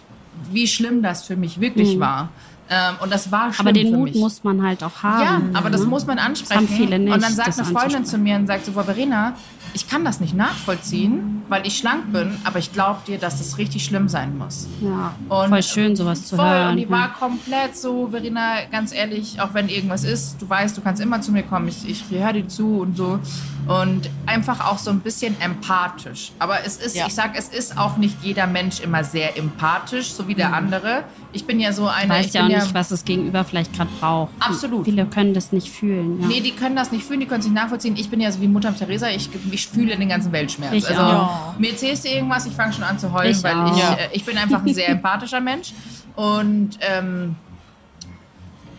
[0.51, 2.29] Wie schlimm das für mich wirklich war.
[2.71, 3.55] Ähm, und das war Mhm.
[3.59, 5.53] Aber den Mut muss man halt auch haben.
[5.53, 5.89] Ja, aber das ne?
[5.89, 6.63] muss man ansprechen.
[6.67, 8.73] Das haben viele nicht, und dann sagt das eine Freundin zu mir und sagt so,
[8.73, 9.35] Verena,
[9.75, 13.59] ich kann das nicht nachvollziehen, weil ich schlank bin, aber ich glaube dir, dass das
[13.59, 14.69] richtig schlimm sein muss.
[14.81, 16.71] Ja, Und voll schön, sowas zu Voll, hören.
[16.73, 16.91] und die ja.
[16.91, 21.21] war komplett so, Verena, ganz ehrlich, auch wenn irgendwas ist, du weißt, du kannst immer
[21.21, 23.19] zu mir kommen, ich, ich höre dir zu und so.
[23.67, 26.33] Und einfach auch so ein bisschen empathisch.
[26.39, 27.07] Aber es ist, Ja.
[27.07, 30.55] ich sag, es ist auch nicht jeder Mensch immer sehr empathisch, so wie der Mhm.
[30.55, 31.05] andere.
[31.33, 32.09] Ich bin ja so eine.
[32.09, 34.33] weißt ich ja auch nicht, was das Gegenüber vielleicht gerade braucht.
[34.39, 34.85] Absolut.
[34.85, 36.21] Viele können das nicht fühlen.
[36.21, 36.27] Ja.
[36.29, 37.97] Nee, die können das nicht fühlen, die können es nicht nachvollziehen.
[37.97, 40.75] Ich bin ja so wie Mutter Teresa, ich, ich fühle den ganzen Weltschmerz.
[40.75, 41.59] Ich also auch.
[41.59, 44.25] mir erzählst du irgendwas, ich fange schon an zu heulen, Ich weil ich, äh, ich
[44.25, 45.73] bin einfach ein sehr empathischer Mensch.
[46.17, 47.37] Und ähm,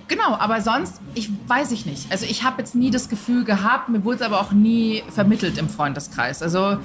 [0.08, 2.12] genau, aber sonst, ich weiß ich nicht.
[2.12, 5.58] Also ich habe jetzt nie das Gefühl gehabt, mir wurde es aber auch nie vermittelt
[5.58, 6.41] im Freundeskreis.
[6.41, 6.78] Also,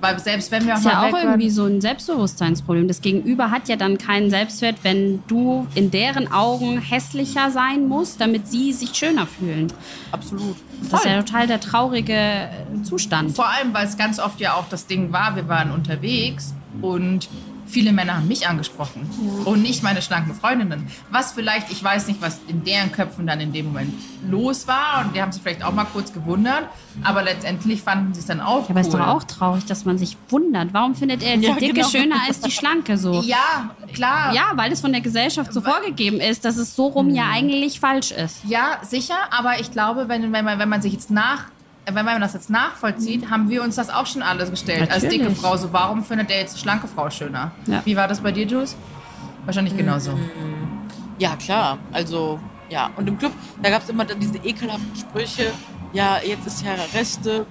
[0.00, 2.88] weil selbst wenn wir auch ist ja auch irgendwie so ein Selbstbewusstseinsproblem.
[2.88, 8.20] Das Gegenüber hat ja dann keinen Selbstwert, wenn du in deren Augen hässlicher sein musst,
[8.20, 9.72] damit sie sich schöner fühlen.
[10.12, 10.56] Absolut.
[10.80, 11.12] Das ist Voll.
[11.12, 12.48] ja total der traurige äh,
[12.82, 13.34] Zustand.
[13.34, 17.28] Vor allem, weil es ganz oft ja auch das Ding war, wir waren unterwegs und
[17.74, 19.10] viele Männer haben mich angesprochen
[19.44, 20.86] und nicht meine schlanken Freundinnen.
[21.10, 23.92] Was vielleicht, ich weiß nicht, was in deren Köpfen dann in dem Moment
[24.30, 26.68] los war und die haben sich vielleicht auch mal kurz gewundert,
[27.02, 28.80] aber letztendlich fanden sie es dann auch Ja, aber cool.
[28.80, 30.72] ist doch auch traurig, dass man sich wundert.
[30.72, 31.88] Warum findet er jetzt Ja, die Dicke genau.
[31.88, 33.20] schöner als die Schlanke so?
[33.22, 34.32] Ja, klar.
[34.32, 37.80] Ja, weil es von der Gesellschaft so vorgegeben ist, dass es so rum ja eigentlich
[37.80, 38.38] falsch ist.
[38.46, 41.46] Ja, sicher, aber ich glaube, wenn, wenn, man, wenn man sich jetzt nach,
[41.92, 45.26] wenn man das jetzt nachvollzieht, haben wir uns das auch schon alles gestellt als Natürlich.
[45.28, 45.56] dicke Frau.
[45.56, 47.52] So, warum findet er jetzt schlanke Frau schöner?
[47.66, 47.82] Ja.
[47.84, 48.76] Wie war das bei dir, Jules?
[49.44, 50.18] Wahrscheinlich genauso.
[51.18, 51.78] Ja, klar.
[51.92, 52.90] Also, ja.
[52.96, 53.32] Und im Club,
[53.62, 55.52] da gab es immer dann diese ekelhaften Sprüche.
[55.92, 57.46] Ja, jetzt ist ja Reste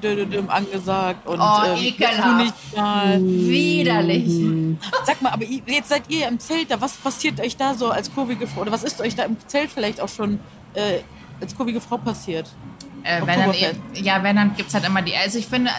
[0.50, 2.24] angesagt und Oh, ähm, ekelhaft.
[2.24, 3.22] tu nicht mal.
[3.22, 4.78] Widerlich.
[5.06, 6.82] Sag mal, aber jetzt seid ihr im Zelt da.
[6.82, 8.62] Was passiert euch da so als kurvige Frau?
[8.62, 10.40] Oder was ist euch da im Zelt vielleicht auch schon
[10.74, 11.00] äh,
[11.40, 12.50] als kurvige Frau passiert?
[13.04, 15.16] Äh, wenn dann, eh- ja, wenn dann gibt es halt immer die.
[15.16, 15.72] Also ich finde,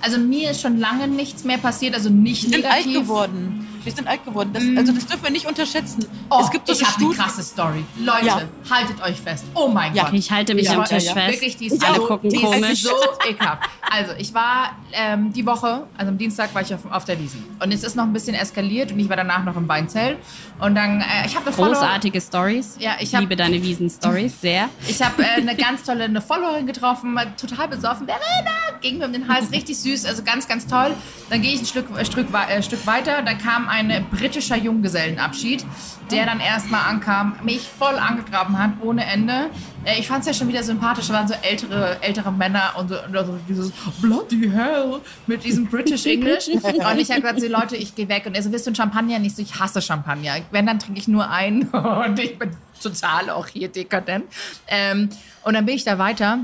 [0.00, 3.02] also mir ist schon lange nichts mehr passiert, also nicht Wir sind alt negativ.
[3.08, 3.68] geworden.
[3.84, 4.50] Wir sind alt geworden.
[4.52, 6.06] Das, also das dürfen wir nicht unterschätzen.
[6.30, 7.84] Oh, es gibt so ich eine habe eine krasse Story.
[7.98, 8.40] Leute, Ja.
[8.70, 9.44] haltet euch fest.
[9.54, 10.04] Oh mein Ja.
[10.04, 10.12] Gott.
[10.14, 11.32] Ich halte mich Ich am Tisch ja, fest.
[11.34, 12.70] Wirklich, die ist Alle so, gucken die komisch.
[12.72, 12.90] ist so
[13.28, 13.68] ekelhaft.
[13.90, 17.44] Also, ich war ähm, die Woche, also am Dienstag war ich auf, auf der Wiesen.
[17.60, 20.18] Und es ist noch ein bisschen eskaliert und ich war danach noch im Weinzelt.
[20.60, 22.76] Und dann, äh, ich habe eine Follow Großartige Stories.
[22.78, 24.68] Ja, ich hab- liebe deine Wiesen-Stories sehr.
[24.86, 28.06] Ich habe äh, eine ganz tolle eine Followerin getroffen, total besoffen.
[28.06, 30.94] Verena ging mir um den Hals, richtig süß, also ganz, ganz toll.
[31.30, 33.22] Dann gehe ich ein Stück, Stück, äh, Stück weiter.
[33.22, 35.64] Da kam ein britischer Junggesellenabschied,
[36.10, 39.48] der dann erstmal ankam, mich voll angegraben hat, ohne Ende.
[39.84, 41.08] Äh, ich fand es ja schon wieder sympathisch.
[41.08, 45.66] Da waren so ältere, ältere Männer und so, und so dieses Bloody Hell mit diesem
[45.66, 46.48] British English.
[46.52, 48.24] Und ich habe gesagt, so, Leute, ich gehe weg.
[48.26, 49.18] Und er so, willst du Champagner?
[49.18, 50.36] Nicht so, ich hasse Champagner.
[50.50, 51.62] Wenn, dann trinke ich nur einen.
[51.68, 52.50] Und ich bin
[52.82, 54.24] total auch hier dekadent.
[54.68, 55.08] Ähm,
[55.44, 56.40] und dann bin ich da weiter.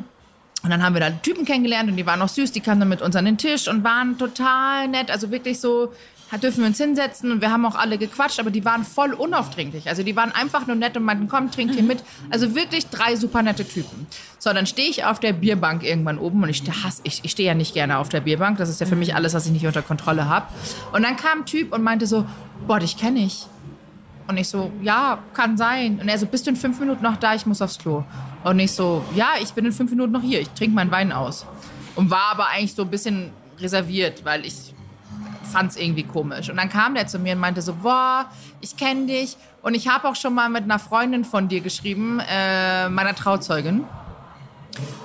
[0.63, 2.51] Und dann haben wir da Typen kennengelernt und die waren noch süß.
[2.53, 5.11] Die kamen dann mit uns an den Tisch und waren total nett.
[5.11, 5.93] Also wirklich so,
[6.37, 9.89] dürfen wir uns hinsetzen und wir haben auch alle gequatscht, aber die waren voll unaufdringlich.
[9.89, 12.05] Also die waren einfach nur nett und meinten, komm, trink hier mit.
[12.29, 14.07] Also wirklich drei super nette Typen.
[14.39, 17.49] So, dann stehe ich auf der Bierbank irgendwann oben und ich hasse, ich, ich stehe
[17.49, 18.59] ja nicht gerne auf der Bierbank.
[18.59, 20.47] Das ist ja für mich alles, was ich nicht unter Kontrolle habe.
[20.93, 22.27] Und dann kam ein Typ und meinte so,
[22.67, 23.47] boah, dich kenne ich.
[24.27, 25.99] Und ich so, ja, kann sein.
[25.99, 27.35] Und er so, bist du in fünf Minuten noch da?
[27.35, 28.05] Ich muss aufs Klo.
[28.45, 30.41] Und ich so, ja, ich bin in fünf Minuten noch hier.
[30.43, 31.47] Ich trinke meinen Wein aus.
[31.95, 34.75] Und war aber eigentlich so ein bisschen reserviert, weil ich
[35.49, 36.49] fand es irgendwie komisch.
[36.51, 38.27] Und dann kam der zu mir und meinte so, boah,
[38.61, 39.37] ich kenne dich.
[39.63, 43.85] Und ich habe auch schon mal mit einer Freundin von dir geschrieben, äh, meiner Trauzeugin.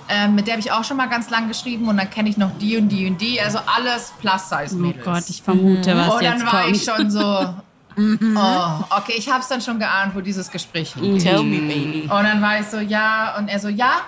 [0.10, 1.88] Ähm, mit der habe ich auch schon mal ganz lang geschrieben.
[1.88, 3.42] Und dann kenne ich noch die und die und die.
[3.42, 5.06] Also alles Oh Plus-Size-Mädels.
[5.06, 6.98] Gott, ich vermute, was Und dann jetzt war ich kommt.
[7.00, 7.54] schon so,
[7.98, 11.24] oh, okay, ich habe es dann schon geahnt, wo dieses Gespräch hingeht.
[11.24, 12.02] Tell me, baby.
[12.04, 14.02] Und dann war ich so, ja, und er so, ja.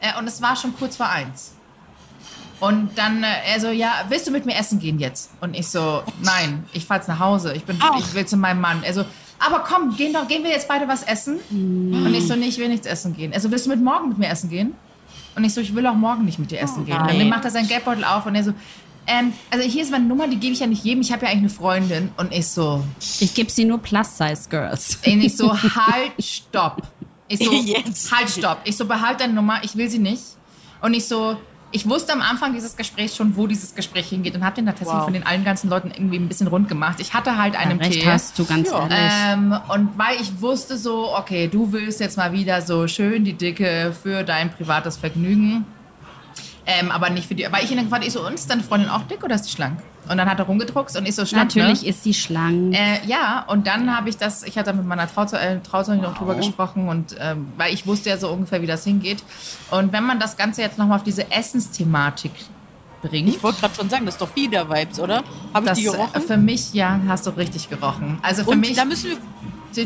[0.00, 1.52] Äh, Und es war schon kurz vor eins.
[2.60, 5.30] Und dann äh, er so, ja, willst du mit mir essen gehen jetzt?
[5.40, 7.52] Und ich so, nein, ich fahr jetzt nach Hause.
[7.54, 7.98] Ich, bin, Ach.
[7.98, 8.82] ich will zu meinem Mann.
[8.82, 9.04] Er so,
[9.38, 11.38] aber komm, gehen, doch, gehen wir jetzt beide was essen?
[11.50, 13.32] Und ich so, nee, ich will nichts essen gehen.
[13.32, 14.74] Also willst du mit morgen mit mir essen gehen?
[15.36, 16.96] Und ich so, ich will auch morgen nicht mit dir essen gehen.
[16.96, 17.18] nein.
[17.18, 18.52] Dann macht er seinen Geldbeutel auf und er so,
[19.06, 21.00] ähm, also hier ist meine Nummer, die gebe ich ja nicht jedem.
[21.00, 22.10] Ich habe ja eigentlich eine Freundin.
[22.16, 22.84] Und ich so,
[23.20, 24.98] Ich gebe sie nur Plus-Size-Girls.
[25.06, 26.82] und ich so, halt, stopp.
[27.28, 28.10] Ich so, Jetzt.
[28.14, 28.58] halt, stopp.
[28.64, 30.22] Ich so, behalt deine Nummer, ich will sie nicht.
[30.82, 31.36] Und ich so,
[31.70, 34.94] ich wusste am Anfang dieses Gesprächs schon, wo dieses Gespräch hingeht und habe den tatsächlich
[34.96, 35.04] Wow.
[35.04, 36.98] von den allen ganzen Leuten irgendwie ein bisschen rund gemacht.
[37.00, 38.06] Ich hatte halt einen Recht Tee.
[38.06, 38.88] hast du, ganz Ja.
[38.88, 39.12] ehrlich.
[39.52, 43.34] Ähm, und weil ich wusste so, okay, du willst jetzt mal wieder so schön die
[43.34, 45.66] Dicke für dein privates Vergnügen.
[46.70, 47.46] Ähm, aber nicht für die.
[47.50, 49.46] Weil ich ihn dann gefragt, ich so, und ist deine Freundin auch dick oder ist
[49.46, 49.80] die schlank?
[50.06, 51.88] Und dann hat er rumgedruckst und ich so, schlank, Natürlich ne?
[51.88, 52.74] ist sie schlank.
[52.74, 56.18] Äh, ja, und dann habe ich das, ich hatte mit meiner Trauze äh, Trauzeugin noch
[56.18, 59.22] drüber gesprochen und ähm, weil ich wusste ja so ungefähr, wie das hingeht.
[59.70, 62.32] Und wenn man das Ganze jetzt nochmal auf diese Essensthematik
[63.00, 65.22] bringt, Ich wollte gerade schon sagen, das ist doch Fieder-Vibes, oder?
[65.54, 66.22] Habe ich die äh, gerochen?
[66.22, 68.18] für mich, ja, hast du richtig gerochen.
[68.22, 69.16] Also für Und mich, da müssen wir.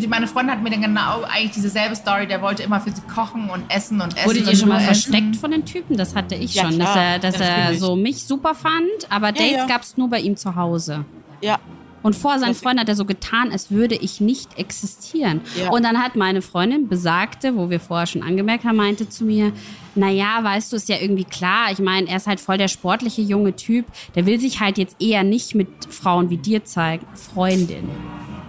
[0.09, 3.51] Meine Freundin hat mir dann genau eigentlich dieselbe Story, der wollte immer für sie kochen
[3.51, 4.27] und essen und essen.
[4.27, 4.87] Wurdet ihr schon mal essen.
[4.87, 5.97] versteckt von den Typen?
[5.97, 6.77] Das hatte ich Ja, schon.
[6.77, 6.87] klar.
[6.87, 7.81] Dass er, dass er Natürlich.
[7.81, 9.67] so mich super fand, aber Dates ja.
[9.67, 11.05] gab es nur bei ihm zu Hause.
[11.41, 11.59] Ja.
[12.03, 15.41] Und vor seinen Freunden hat er so getan, als würde ich nicht existieren.
[15.57, 15.71] Ja.
[15.71, 19.53] Und dann hat meine Freundin besagte, wo wir vorher schon angemerkt haben, meinte zu mir,
[19.95, 21.71] naja, weißt du, ist ja irgendwie klar.
[21.71, 23.87] Ich meine, er ist halt voll der sportliche junge Typ.
[24.17, 27.07] Der will sich halt jetzt eher nicht mit Frauen wie dir zeigen.
[27.15, 27.89] Freundin.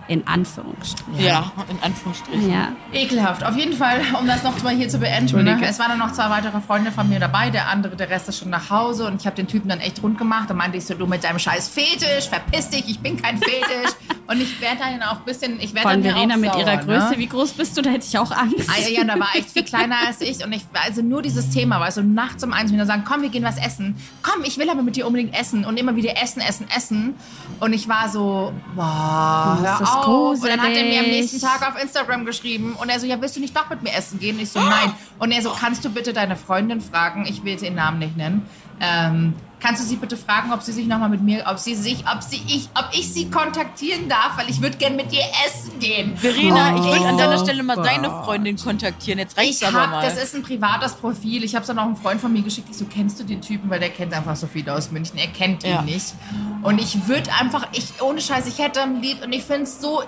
[0.08, 1.24] In Anführungsstrichen.
[1.24, 2.51] Ja, in Anführungsstrichen.
[2.51, 2.74] Ja.
[2.91, 3.43] Ekelhaft.
[3.45, 5.43] Auf jeden Fall, um das noch mal hier zu beenden.
[5.43, 5.60] Ne?
[5.64, 7.49] Es waren dann noch zwei weitere Freunde von mir dabei.
[7.49, 9.08] Der andere, der Rest ist schon nach Hause.
[9.08, 10.51] Und ich habe den Typen dann echt rund gemacht.
[10.51, 13.95] Und meinte ich so, du mit deinem scheiß Fetisch, verpiss dich, ich bin kein Fetisch.
[14.28, 16.62] und ich werde dann auch ein bisschen, ich werde Von dann Verena auch mit sauer,
[16.62, 17.10] ihrer Größe.
[17.12, 17.18] Ne?
[17.18, 17.82] Wie groß bist du?
[17.82, 18.70] Da hätte ich auch Angst.
[18.70, 20.43] Ah, ja, ja, da war echt viel kleiner als ich.
[20.43, 23.30] Und ich, also nur dieses Thema, weißt du, nachts um eins wieder sagen, komm, wir
[23.30, 23.95] gehen was essen.
[24.22, 25.64] Komm, ich will aber mit dir unbedingt essen.
[25.64, 27.16] Und immer wieder essen, essen, essen.
[27.62, 30.41] Und ich war so, boah, Oh, hör ist das auf.
[30.41, 31.32] Und dann hat er mir am gruselig.
[31.32, 32.76] nächsten Tag auf Instagram geschrieben.
[32.80, 34.36] Und er so, ja, willst du nicht doch mit mir essen gehen?
[34.38, 34.94] Und ich so, nein.
[35.20, 38.46] Und er so, kannst du bitte deine Freundin fragen, ich will ihren Namen nicht nennen,
[38.80, 39.34] ähm,
[39.64, 42.22] kannst du sie bitte fragen, ob sie sich nochmal mit mir, ob sie sich, ob
[42.22, 46.18] sie, ich, ob ich sie kontaktieren darf, weil ich würde gern mit dir essen gehen.
[46.18, 47.86] Verena, ich würde an deiner Oh Stelle mal Gott.
[47.86, 49.20] deine Freundin kontaktieren.
[49.20, 50.01] Jetzt reicht's Ich aber hab, mal.
[50.03, 51.43] das ist ein privates Profil.
[51.45, 52.68] Ich habe es dann auch einem Freund von mir geschickt.
[52.70, 53.70] Ich so, kennst du den Typen?
[53.70, 55.18] Weil der kennt einfach so viele aus München.
[55.18, 55.82] Er kennt ihn Ja.
[55.82, 56.14] nicht.
[56.61, 59.24] Und ich würde einfach, ich, ohne Scheiß, ich hätte ihn lieb.
[59.24, 60.03] Und ich finde es so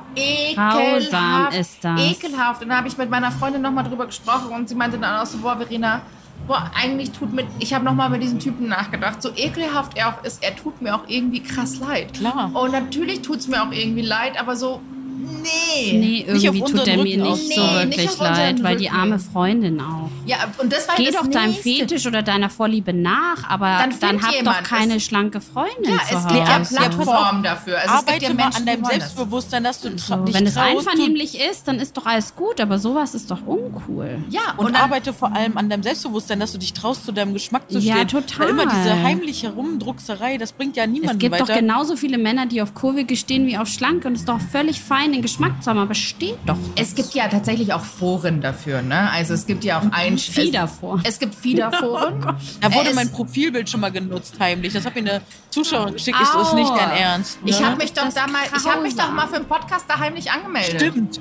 [0.55, 1.57] Grausam ekelhaft.
[1.57, 2.01] ist das.
[2.01, 2.61] Ekelhaft.
[2.61, 4.49] Und dann habe ich mit meiner Freundin nochmal drüber gesprochen.
[4.53, 6.01] Und sie meinte dann auch so, boah, Verena,
[6.47, 9.21] boah, eigentlich tut mir, ich habe nochmal über diesen Typen nachgedacht.
[9.21, 12.13] So ekelhaft er auch ist, er tut mir auch irgendwie krass leid.
[12.13, 12.51] Klar.
[12.53, 14.81] Und natürlich tut es mir auch irgendwie leid, aber so,
[15.18, 15.93] Nee.
[15.97, 18.63] Nee, Nicht auf irgendwie tut unseren er mir nicht so Nee, nicht wirklich unseren leid,
[18.63, 20.09] weil die arme Freundin auch.
[20.26, 21.70] Ja, und das war Geh das doch deinem nächste.
[21.70, 24.57] Fetisch oder deiner Vorliebe nach, aber Dann dann, hab jemand.
[24.57, 26.76] doch keine Es- schlanke Freundin Ja, zu es gibt ja Hause.
[26.76, 26.95] pass auf.
[27.05, 27.78] Plattformen dafür.
[27.78, 28.86] Also es gibt Arbeite ja mal Menschen, an deinem.
[28.86, 32.80] Selbstbewusstsein, dass du So, dich wenn es einvernehmlich ist, dann ist doch alles gut, aber
[32.80, 34.18] sowas ist doch uncool.
[34.30, 37.11] Ja, Und, und, dann, arbeite vor allem an deinem Selbstbewusstsein, dass du dich traust, zu
[37.11, 38.07] deinem Geschmack zu Ja, stehen.
[38.07, 38.39] total.
[38.39, 41.45] Weil immer diese heimliche Rumdruckserei, das bringt ja Es niemanden gibt weiter.
[41.45, 44.39] doch genauso viele Männer, die auf kurvige stehen wie auf schlanke und es ist doch
[44.39, 46.57] völlig fein, den Geschmack zu haben, aber steht doch.
[46.75, 49.09] es gibt ja tatsächlich auch Foren dafür, ne?
[49.11, 51.01] Also es gibt ja auch ein Fiederforen.
[51.03, 52.19] Es, es gibt Fiederforen.
[52.61, 54.73] Da wurde Es- mein Profilbild schon mal genutzt, heimlich.
[54.73, 56.17] Das hat mir eine Zuschauerin geschickt.
[56.21, 57.43] Ist nicht dein Ernst.
[57.43, 57.49] Ne?
[57.51, 59.85] Ich habe mich doch Das da mal, ich habe mich doch mal für einen Podcast
[59.87, 60.81] da heimlich angemeldet.
[60.81, 61.19] Stimmt.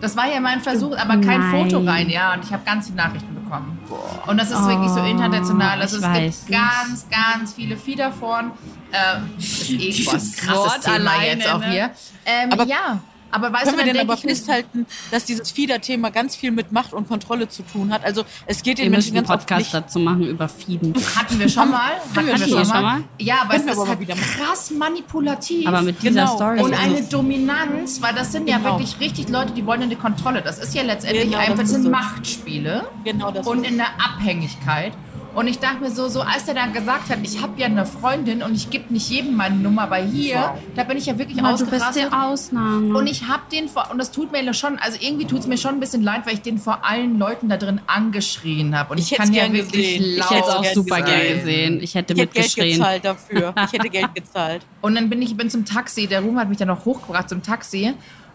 [0.00, 1.50] Das war ja mein Versuch, aber kein Nein.
[1.50, 2.34] Foto rein, ja.
[2.34, 3.78] Und ich habe ganz viele Nachrichten bekommen.
[4.26, 5.80] Und das ist wirklich so Oh, international.
[5.80, 6.60] Also ich es weiß gibt nicht.
[6.60, 8.50] ganz, ganz viele Fiederforen.
[8.92, 11.70] Ähm, das ist eh Dieses was krasses Wort Thema alleine, jetzt auch ne?
[11.70, 11.90] hier.
[12.26, 13.00] Ähm, Aber ja,
[13.34, 16.92] aber weißt Können du, wir denn aber festhalten, dass dieses Fieder-Thema ganz viel mit Macht
[16.92, 18.04] und Kontrolle zu tun hat?
[18.04, 19.74] Also es geht Wir den müssen Menschen einen ganz oft Podcast nicht...
[19.74, 20.94] dazu machen über Fieden.
[21.16, 21.92] Hatten wir schon mal.
[22.14, 22.64] Hatten wir schon wir mal.
[22.66, 23.04] schon mal?
[23.18, 25.66] Ja, aber Können wir es ist aber halt mal wieder krass manipulativ.
[25.66, 26.34] Aber mit dieser Genau.
[26.36, 26.60] Story.
[26.60, 28.78] und ist eine Dominanz, weil das sind ja Genau.
[28.78, 30.40] wirklich richtig Leute, die wollen eine Kontrolle.
[30.42, 31.90] Das ist ja letztendlich Genau, einfach sind es.
[31.90, 34.92] Machtspiele Genau das und in der Abhängigkeit.
[35.34, 37.84] Und ich dachte mir so, so als er dann gesagt hat, ich habe ja eine
[37.86, 41.38] Freundin und ich gebe nicht jedem meine Nummer, aber hier, da bin ich ja wirklich
[41.38, 42.04] Aber du bist ausgerastet.
[42.12, 42.96] die Ausnahme.
[42.96, 45.58] Und ich habe den vor, und das tut mir schon, also irgendwie tut es mir
[45.58, 48.92] schon ein bisschen leid, weil ich den vor allen Leuten da drin angeschrien habe.
[48.92, 50.02] Und ich, Ich kann ja wirklich gesehen.
[50.04, 51.20] Ich laut ich hätte es auch gern super gesehen.
[51.26, 51.80] gern gesehen.
[51.82, 52.78] Ich hätte Ich hätte Geld mitgeschrien.
[52.78, 53.54] gezahlt dafür.
[53.66, 54.62] Ich hätte Geld gezahlt.
[54.82, 57.42] Und dann bin ich bin zum Taxi, der Ruhm hat mich dann noch hochgebracht zum
[57.42, 57.92] Taxi.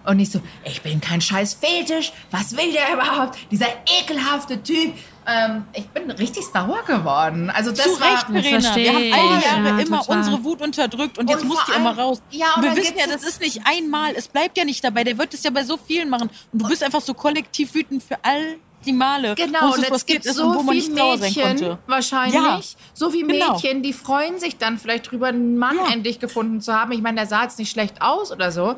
[0.10, 3.38] Und ich so, ich bin kein scheiß Fetisch, was will der überhaupt?
[3.52, 3.68] Dieser
[4.02, 4.96] ekelhafte Typ.
[5.28, 7.52] Ähm, ich bin richtig sauer geworden.
[7.52, 8.76] Also das Zu war, Recht, Verena.
[8.76, 10.18] Wir haben all die Jahre ja, immer total.
[10.18, 12.24] unsere Wut unterdrückt und jetzt Und muss vor die immer raus.
[12.32, 14.14] Ja, und wir wissen ja, das ist nicht einmal.
[14.16, 15.04] Es bleibt ja nicht dabei.
[15.04, 16.32] Der wird es ja bei so vielen machen.
[16.52, 20.08] Und du bist einfach so kollektiv wütend für all die Male, wo Genau, und gibt
[20.08, 22.60] gibt es und so viele Mädchen, wahrscheinlich, Ja,
[22.94, 23.54] so viele genau.
[23.54, 25.92] Mädchen, die freuen sich dann vielleicht drüber, einen Mann Ja.
[25.92, 26.92] endlich gefunden zu haben.
[26.92, 28.76] Ich meine, der sah jetzt nicht schlecht aus oder so.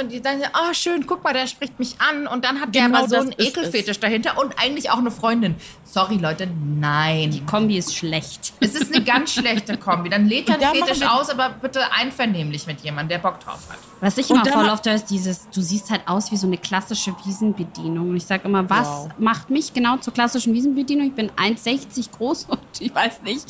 [0.00, 2.26] Und die sagen, ah schön, guck mal, der spricht mich an.
[2.26, 3.46] Und dann hat der Genau aber so das einen es.
[3.48, 5.54] Ekelfetisch dahinter und eigentlich auch eine Freundin.
[5.84, 7.30] Sorry, Leute, nein.
[7.30, 8.52] Die Kombi ist schlecht.
[8.60, 10.08] Es ist eine ganz schlechte Kombi.
[10.10, 13.78] Dann lädt er einen Fetisch aus, aber bitte einvernehmlich mit jemandem, der Bock drauf hat.
[14.00, 16.56] Was ich immer voll oft höre, ist dieses, du siehst halt aus wie so eine
[16.56, 18.10] klassische Wiesenbedienung.
[18.10, 19.08] Und ich sage immer, was Wow.
[19.18, 21.08] macht mich genau zur klassischen Wiesenbedienung?
[21.08, 23.46] Ich bin 1,60 groß und ich weiß nicht.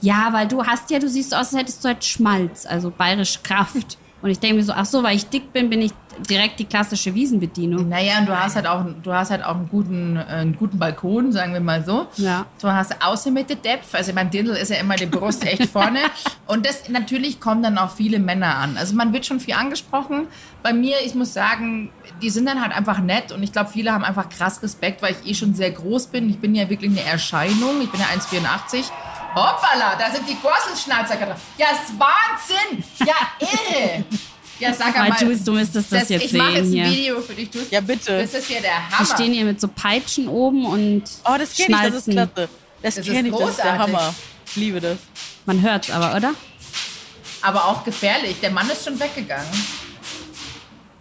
[0.00, 3.42] Ja, weil du hast ja, du siehst aus, als hättest du halt Schmalz, also bayerisch
[3.42, 3.96] Kraft.
[4.22, 5.92] Und ich denke mir so, ach so, weil ich dick bin, bin ich
[6.28, 7.88] direkt die klassische Wiesenbedienung.
[7.88, 10.78] Naja, und du hast halt auch, du hast halt auch einen guten, äh, einen guten
[10.78, 12.06] Balkon, sagen wir mal so.
[12.16, 12.46] Ja.
[12.60, 15.66] Du hast außen mit der Depth, also beim Dirndl ist ja immer die Brust echt
[15.66, 15.98] vorne.
[16.46, 18.76] Und das natürlich kommen dann auch viele Männer an.
[18.76, 20.28] Also man wird schon viel angesprochen.
[20.62, 23.92] Bei mir, ich muss sagen, die sind dann halt einfach nett und ich glaube, viele
[23.92, 26.30] haben einfach krass Respekt, weil ich eh schon sehr groß bin.
[26.30, 27.80] Ich bin ja wirklich eine Erscheinung.
[27.82, 28.84] Ich bin ja 1,84.
[29.34, 31.36] Hoppala, da sind die Gorselschnauzer gerade.
[31.58, 32.84] Ja, ist Wahnsinn!
[33.06, 34.04] Ja, irre!
[34.58, 35.18] Ja, sag Weil mal.
[35.18, 36.90] du, du müsstest das, jetzt ich mache sehen jetzt ein hier.
[36.90, 37.50] Video für dich.
[37.50, 38.16] Du, Ja, bitte.
[38.20, 39.06] Das ist ja der Die Hammer.
[39.14, 42.48] stehen hier mit so Peitschen oben und Oh, das kenne ich, das ist klasse.
[42.82, 43.96] Das, Das kenne ist ich, das ist der großartig.
[43.96, 44.14] Hammer.
[44.46, 44.98] Ich liebe das.
[45.46, 46.34] Man hört's aber, oder?
[47.40, 48.36] Aber auch gefährlich.
[48.40, 49.48] Der Mann ist schon weggegangen.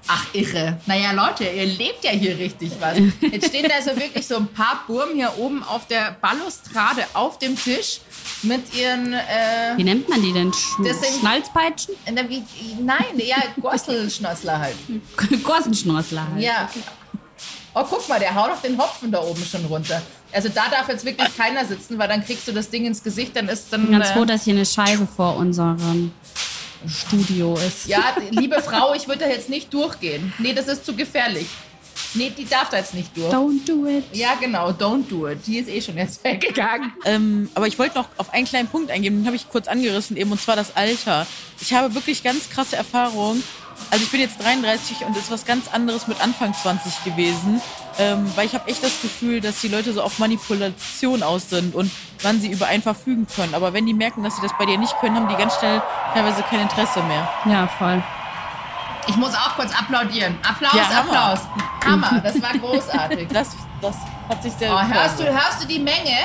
[0.08, 0.78] Ach, irre.
[0.88, 2.98] Naja, Leute, ihr lebt ja hier richtig was.
[3.22, 7.38] Jetzt stehen da so wirklich so ein paar Burmen hier oben auf der Balustrade auf
[7.40, 8.00] dem Tisch
[8.42, 10.52] mit ihren, äh, Wie nennt man die denn?
[10.52, 11.96] Sch sind- Schnalzpeitschen?
[12.14, 12.44] na, wie,
[12.82, 14.76] nein, ja, Gorselschnossler halt.
[15.44, 16.42] Gorsenschnorsler halt.
[16.44, 16.70] Ja.
[17.74, 20.02] Oh, guck mal, der haut doch den Hopfen da oben schon runter.
[20.34, 23.36] Also da darf jetzt wirklich keiner sitzen, weil dann kriegst du das Ding ins Gesicht,
[23.36, 23.84] dann ist dann...
[23.84, 26.12] Ich bin ganz äh, froh, dass hier eine Scheibe vor unserem
[26.88, 27.88] Studio ist.
[27.88, 30.34] Ja, liebe Frau, ich würde da jetzt nicht durchgehen.
[30.40, 31.48] Nee, das ist zu gefährlich.
[32.14, 33.34] Nee, die darf da jetzt nicht durch.
[33.34, 34.04] Don't do it.
[34.14, 35.40] Ja, genau, don't do it.
[35.48, 36.92] Die ist eh schon jetzt weggegangen.
[37.06, 40.18] Ähm, aber ich wollte noch auf einen kleinen Punkt eingehen, den habe ich kurz angerissen
[40.18, 41.26] eben, und zwar das Alter.
[41.62, 43.44] Ich habe wirklich ganz krasse Erfahrungen.
[43.90, 47.62] Also ich bin jetzt 33 und ist was ganz anderes mit Anfang 20 gewesen,
[47.98, 51.74] ähm, weil ich habe echt das Gefühl, dass die Leute so auf Manipulation aus sind
[51.74, 51.90] und
[52.22, 53.56] wann sie über einen verfügen können.
[53.56, 55.82] Aber wenn die merken, dass sie das bei dir nicht können, haben die ganz schnell
[56.14, 57.28] teilweise kein Interesse mehr.
[57.46, 58.04] Ja, voll.
[59.08, 60.38] Ich muss auch kurz applaudieren.
[60.48, 61.00] Applaus, Ja.
[61.00, 61.40] Applaus.
[61.86, 63.28] Hammer, das war großartig.
[63.30, 63.96] Das, das
[64.30, 66.18] hat sich sehr Oh, hörst, du, hörst du die Menge?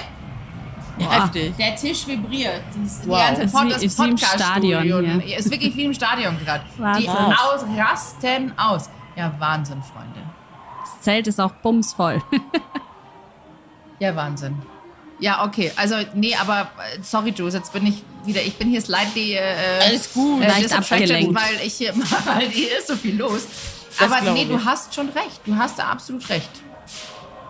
[0.98, 1.54] Heftig.
[1.56, 2.62] Der Tisch vibriert.
[2.82, 3.18] Das, Wow.
[3.18, 4.16] Die ganze Ist Pod wie- das ist wie im.
[4.18, 4.82] Stadion
[5.20, 5.38] hier.
[5.38, 6.64] Ist wirklich wie im Stadion gerade.
[6.98, 8.88] Die aus, rasten aus.
[9.14, 10.20] Ja, Wahnsinn, Freunde.
[10.82, 12.22] Das Zelt ist auch bumsvoll.
[13.98, 14.60] Ja, Wahnsinn.
[15.18, 15.72] Ja, okay.
[15.76, 16.62] Also, nee, aber
[16.94, 19.40] äh, sorry, Jules, jetzt bin ich wieder, ich bin hier slightly äh,
[19.82, 20.42] Alles gut.
[20.42, 21.34] äh, Leicht abgelenkt.
[21.34, 21.94] weil ich hier
[22.26, 23.42] mal, hier ist so viel los.
[23.98, 24.64] Das Aber nee, du ich.
[24.64, 25.40] hast schon recht.
[25.46, 26.50] Du hast da absolut recht.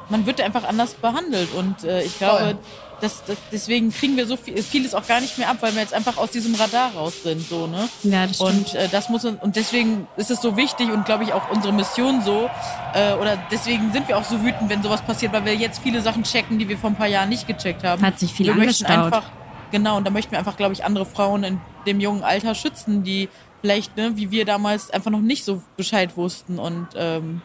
[0.08, 2.58] man wird einfach anders behandelt und äh, ich glaube, Voll.
[3.00, 5.82] Dass, dass, deswegen kriegen wir so viel, vieles auch gar nicht mehr ab, weil wir
[5.82, 7.88] jetzt einfach aus diesem Radar raus sind, so ne.
[8.02, 8.50] Ja, das stimmt.
[8.50, 11.50] Und äh, das muss uns, und deswegen ist es so wichtig und glaube ich auch
[11.50, 12.48] unsere Mission so
[12.94, 16.00] äh, oder deswegen sind wir auch so wütend, wenn sowas passiert, weil wir jetzt viele
[16.00, 18.02] Sachen checken, die wir vor ein paar Jahren nicht gecheckt haben.
[18.02, 19.14] Hat sich viel wir möchten angestaut.
[19.14, 19.30] einfach
[19.70, 23.02] genau und da möchten wir einfach, glaube ich, andere Frauen in dem jungen Alter schützen,
[23.02, 23.28] die
[23.60, 27.42] vielleicht, ne, wie wir damals einfach noch nicht so Bescheid wussten und ähm,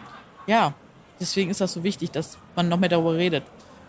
[0.48, 0.74] ja,
[1.20, 3.44] deswegen ist das so wichtig, dass man noch mehr darüber redet.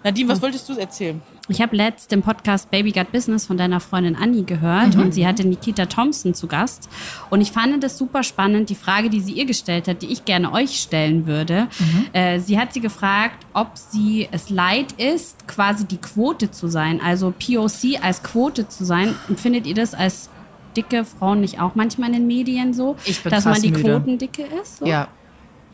[0.05, 1.23] Nadine, was wolltest du erzählen?
[1.49, 5.27] Ich habe letzt den Podcast Baby Got Business von deiner Freundin Anni gehört und sie
[5.27, 6.89] hatte Nikita Thompson zu Gast.
[7.31, 10.25] Und ich fand das super spannend, die Frage, die sie ihr gestellt hat, die ich
[10.25, 11.69] gerne euch stellen würde.
[12.13, 17.01] Äh, sie hat sie gefragt, ob sie es leid ist, quasi die Quote zu sein,
[17.01, 19.15] also POC als Quote zu sein.
[19.29, 20.31] Und findet ihr das als
[20.77, 23.83] dicke Frauen nicht auch manchmal in den Medien so, dass man die müde.
[23.83, 24.79] Quotendicke ist?
[24.79, 24.87] So?
[24.87, 25.09] Ja.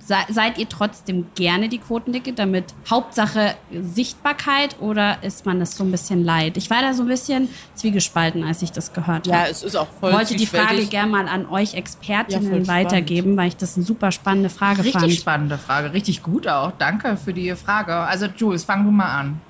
[0.08, 5.84] Se seid ihr trotzdem gerne die Quotendicke, damit Hauptsache Sichtbarkeit oder ist man das so
[5.84, 6.56] ein bisschen leid?
[6.56, 9.50] Ich war da so ein bisschen zwiegespalten, als ich das gehört Ja, habe.
[9.50, 12.68] es ist auch voll wollte die Frage gerne mal an euch Ja, Expertinnen spannend.
[12.68, 15.12] weitergeben, weil ich das eine super spannende Frage Richtig fand.
[15.12, 15.92] spannende Frage.
[15.92, 16.72] Richtig gut auch.
[16.78, 17.92] Danke für die Frage.
[17.94, 19.40] Also, Jules, fang du mal an.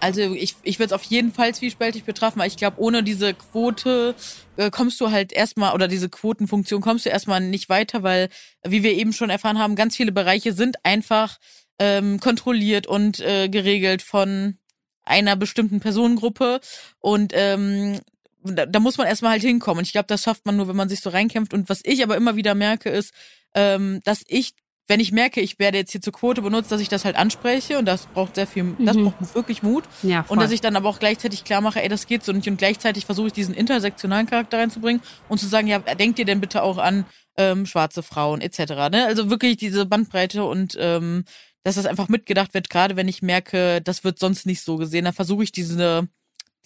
[0.00, 3.34] Also ich, ich würde es auf jeden Fall zwiespältig betrachten, weil ich glaube, ohne diese
[3.34, 4.14] Quote
[4.56, 8.30] äh, kommst du halt erstmal, oder diese Quotenfunktion kommst du erstmal nicht weiter, weil,
[8.66, 11.38] wie wir eben schon erfahren haben, ganz viele Bereiche sind einfach
[11.78, 14.56] ähm, kontrolliert und äh, geregelt von
[15.04, 16.60] einer bestimmten Personengruppe.
[17.00, 18.00] Und ähm,
[18.42, 19.78] da, da muss man erstmal halt hinkommen.
[19.78, 21.52] Und ich glaube, das schafft man nur, wenn man sich so reinkämpft.
[21.52, 23.12] Und was ich aber immer wieder merke, ist,
[23.54, 24.54] ähm, dass ich,
[24.90, 27.78] wenn ich merke, ich werde jetzt hier zur Quote benutzt, dass ich das halt anspreche
[27.78, 29.04] und das braucht sehr viel, das Mhm.
[29.04, 29.84] braucht wirklich Mut.
[30.02, 30.36] Ja, voll.
[30.36, 32.48] Und dass ich dann aber auch gleichzeitig klar mache, ey, das geht so nicht.
[32.48, 36.40] Und gleichzeitig versuche ich diesen intersektionalen Charakter reinzubringen und zu sagen, ja, denkt ihr denn
[36.40, 38.90] bitte auch an ähm, schwarze Frauen etc.
[38.90, 39.06] Ne?
[39.06, 41.24] Also wirklich diese Bandbreite und ähm,
[41.62, 45.04] dass das einfach mitgedacht wird, gerade wenn ich merke, das wird sonst nicht so gesehen,
[45.04, 46.08] dann versuche ich diese,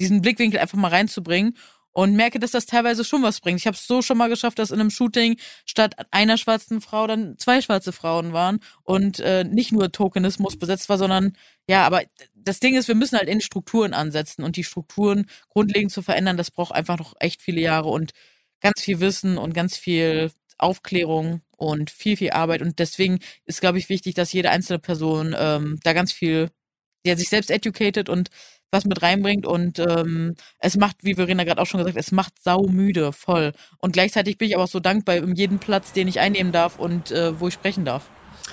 [0.00, 1.56] diesen Blickwinkel einfach mal reinzubringen
[1.94, 3.60] und merke, dass das teilweise schon was bringt.
[3.60, 7.06] Ich habe es so schon mal geschafft, dass in einem Shooting statt einer schwarzen Frau
[7.06, 11.32] dann zwei schwarze Frauen waren und äh, nicht nur Tokenismus besetzt war, sondern
[11.68, 12.02] ja, aber
[12.34, 16.36] das Ding ist, wir müssen halt in Strukturen ansetzen und die Strukturen grundlegend zu verändern,
[16.36, 18.12] das braucht einfach noch echt viele Jahre und
[18.60, 22.62] ganz viel Wissen und ganz viel Aufklärung und viel, viel Arbeit.
[22.62, 26.50] Und deswegen ist, glaube ich, wichtig, dass jede einzelne Person ähm, da ganz viel,
[27.06, 28.30] ja, sich selbst educated und
[28.74, 29.46] was mit reinbringt.
[29.46, 33.52] Und ähm, es macht, wie Verena gerade auch schon gesagt, es macht saumüde, voll.
[33.78, 36.78] Und gleichzeitig bin ich aber auch so dankbar um jeden Platz, den ich einnehmen darf
[36.78, 38.10] und äh, wo ich sprechen darf.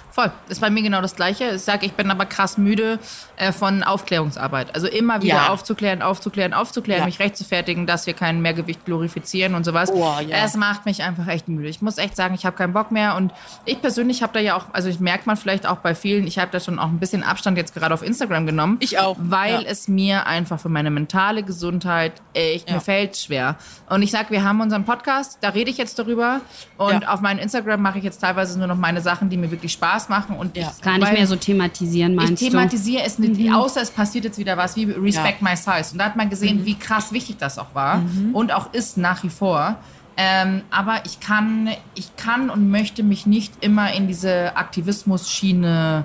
[0.09, 0.29] Voll.
[0.49, 1.51] Ist bei mir genau das Gleiche.
[1.55, 2.99] Ich sage, ich bin aber krass müde
[3.37, 4.75] äh, von Aufklärungsarbeit.
[4.75, 5.47] Also immer wieder Ja.
[5.49, 7.05] aufzuklären, aufzuklären, aufzuklären, Ja.
[7.05, 9.89] mich rechtfertigen, dass wir kein Mehrgewicht glorifizieren und sowas.
[9.89, 10.37] Oh, ja.
[10.43, 11.69] Es macht mich einfach echt müde.
[11.69, 13.15] Ich muss echt sagen, ich habe keinen Bock mehr.
[13.15, 13.31] Und
[13.65, 16.39] ich persönlich habe da ja auch, also ich merkt man vielleicht auch bei vielen, ich
[16.39, 18.77] habe da schon auch ein bisschen Abstand jetzt gerade auf Instagram genommen.
[18.81, 23.55] Ich auch, Weil es mir einfach für meine mentale Gesundheit echt, mir fällt schwer.
[23.89, 26.41] Und ich sag, wir haben unseren Podcast, da rede ich jetzt darüber.
[26.77, 29.71] Und auf meinem Instagram mache ich jetzt teilweise nur noch meine Sachen, die mir wirklich
[29.81, 30.35] Spaß machen.
[30.37, 30.71] Und Ja.
[30.77, 32.49] ich Gar nicht mehr so thematisieren, Ich meinst du?
[32.49, 35.49] thematisiere es nicht, außer es passiert jetzt wieder was wie Respect Ja.
[35.49, 35.93] My Size.
[35.93, 38.03] Und da hat man gesehen, wie krass wichtig das auch war
[38.33, 39.77] und auch ist nach wie vor.
[40.17, 46.03] Ähm, aber ich kann, ich kann und möchte mich nicht immer in diese Aktivismus-Schiene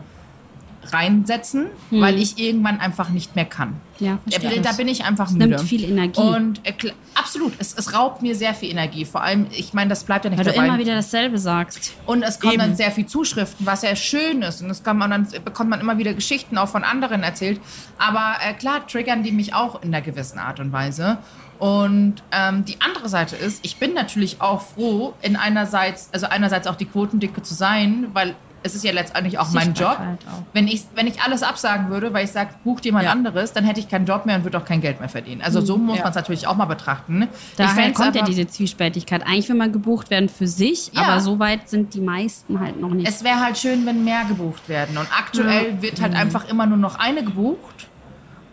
[0.93, 3.81] reinsetzen, weil ich irgendwann einfach nicht mehr kann.
[3.99, 4.77] Ja, Da, verstehe da ich.
[4.77, 5.49] bin ich einfach Es müde.
[5.49, 6.21] nimmt viel Energie.
[6.21, 6.73] Und äh,
[7.15, 9.05] absolut, es, es raubt mir sehr viel Energie.
[9.07, 10.67] Vor allem, ich meine, das bleibt ja nicht Weil du dabei.
[10.69, 11.95] immer wieder dasselbe sagst.
[12.05, 12.63] Und es kommen Eben.
[12.63, 14.61] dann sehr viel Zuschriften, was ja schön ist.
[14.63, 17.61] Und es kann man dann bekommt man immer wieder Geschichten auch von anderen erzählt.
[17.99, 21.19] Aber äh, klar triggern die mich auch in einer gewissen Art und Weise.
[21.59, 26.67] Und ähm, die andere Seite ist, ich bin natürlich auch froh, in einerseits, also einerseits
[26.67, 28.35] auch die Quotendicke zu sein, weil
[28.67, 29.99] es ist ja letztendlich auch mein Job.
[29.99, 30.43] Auch.
[30.53, 33.13] Wenn ich, wenn ich alles absagen würde, weil ich sage, bucht jemand Ja.
[33.13, 35.41] anderes, dann hätte ich keinen Job mehr und würde auch kein Geld mehr verdienen.
[35.43, 36.03] Also so muss Ja.
[36.03, 37.29] man es natürlich auch mal betrachten.
[37.57, 39.23] Daher kommt ja aber- diese Zwiespältigkeit.
[39.27, 41.03] Eigentlich will man gebucht werden für sich, Ja.
[41.03, 43.09] aber so weit sind die meisten halt noch nicht.
[43.09, 44.99] Es wäre halt schön, wenn mehr gebucht werden.
[44.99, 47.87] Und aktuell wird halt einfach immer nur noch eine gebucht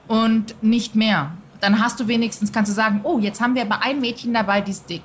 [0.07, 1.31] und nicht mehr.
[1.59, 4.61] Dann hast du wenigstens, kannst du sagen, oh, jetzt haben wir aber ein Mädchen dabei,
[4.61, 5.03] die ist dick.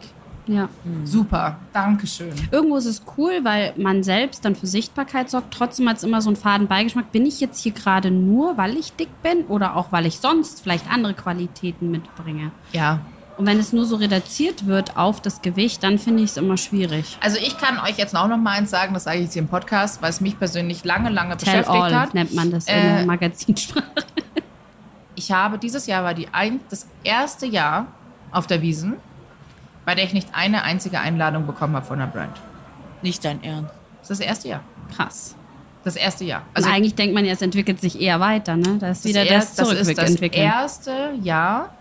[0.49, 0.69] Ja.
[1.05, 2.33] Super, Dankeschön.
[2.51, 5.53] Irgendwo ist es cool, weil man selbst dann für Sichtbarkeit sorgt.
[5.55, 7.13] Trotzdem hat es immer so einen faden Beigeschmack.
[7.13, 10.63] Bin ich jetzt hier gerade nur, weil ich dick bin oder auch, weil ich sonst
[10.63, 12.51] vielleicht andere Qualitäten mitbringe?
[12.73, 13.01] Ja.
[13.37, 16.57] Und wenn es nur so reduziert wird auf das Gewicht, dann finde ich es immer
[16.57, 17.17] schwierig.
[17.21, 19.43] Also ich kann euch jetzt auch noch mal eins sagen, das sage ich jetzt hier
[19.43, 22.15] im Podcast, weil es mich persönlich lange, lange Tell beschäftigt all hat.
[22.15, 23.85] nennt man das in Äh, der Magazinsprache.
[25.15, 27.87] Ich habe dieses Jahr war die ein, das erste Jahr
[28.31, 28.95] auf der Wiesen,
[29.89, 32.37] bei der ich nicht eine einzige Einladung bekommen habe von der Brand.
[33.01, 33.73] Nicht dein Ernst.
[34.01, 34.61] Das ist das erste Jahr.
[34.95, 35.35] Krass.
[35.83, 36.43] Das erste Jahr.
[36.53, 38.77] Also eigentlich denkt man ja, es entwickelt sich eher weiter, ne?
[38.79, 41.73] Da ist wieder das, das das ist das erste Jahr.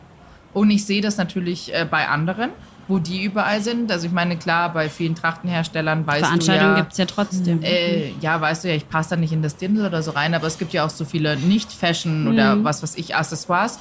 [0.53, 2.51] Und ich sehe das natürlich äh, bei anderen,
[2.87, 3.91] wo die überall sind.
[3.91, 7.61] Also ich meine, klar, bei vielen Trachtenherstellern weißt du Veranstaltungen ja, gibt es ja trotzdem.
[7.61, 10.33] äh, ja, weißt du ja, ich passe da nicht in das Dirndl oder so rein,
[10.33, 13.79] aber es gibt ja auch so viele Nicht-Fashion oder was weiß ich, Accessoires.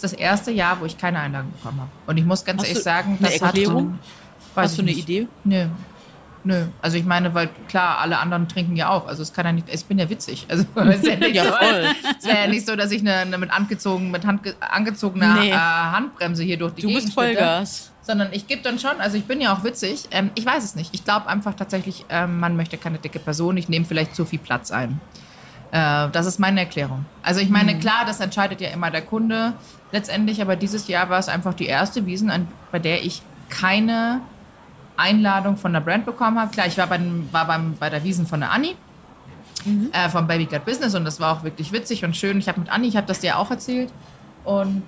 [0.00, 1.90] Das ist das erste Jahr, wo ich keine Einladung bekommen habe.
[2.06, 3.98] Und ich muss ganz Hast ehrlich du sagen, eine das Erklärung?
[4.54, 4.64] hat...
[4.64, 5.00] Hast du eine nicht.
[5.08, 5.26] Idee?
[5.44, 5.66] Nö.
[6.44, 6.66] Nö.
[6.80, 9.06] Also ich meine, weil klar, alle anderen trinken ja auch.
[9.08, 10.46] Also es kann ja nicht, ich bin ja witzig.
[10.48, 11.84] Also es ist ja nicht Ja, so, voll.
[12.18, 15.50] es wäre ja nicht so, dass ich eine, eine mit angezogen, mit Hand, angezogener Nee.
[15.50, 17.34] äh, Handbremse hier durch die Du Gegend bist schlitter.
[17.40, 17.92] Vollgas.
[18.02, 20.04] Sondern ich gebe dann schon, also ich bin ja auch witzig.
[20.12, 20.94] Ähm, ich weiß es nicht.
[20.94, 23.56] Ich glaube einfach tatsächlich, ähm, man möchte keine dicke Person.
[23.56, 25.00] Ich nehme vielleicht zu viel Platz ein.
[25.70, 27.04] Äh, das ist meine Erklärung.
[27.22, 29.52] Also ich meine, klar, das entscheidet ja immer der Kunde
[29.92, 34.20] letztendlich, aber dieses Jahr war es einfach die erste Wiesen, an, bei der ich keine
[34.96, 36.50] Einladung von der Brand bekommen habe.
[36.50, 37.00] Klar, ich war, bei,
[37.32, 38.76] war beim, bei der Wiesen von der Anni.
[39.92, 42.38] Äh, vom Baby Got Business und das war auch wirklich witzig und schön.
[42.38, 43.92] Ich habe mit Anni, ich habe das dir auch erzählt
[44.44, 44.84] und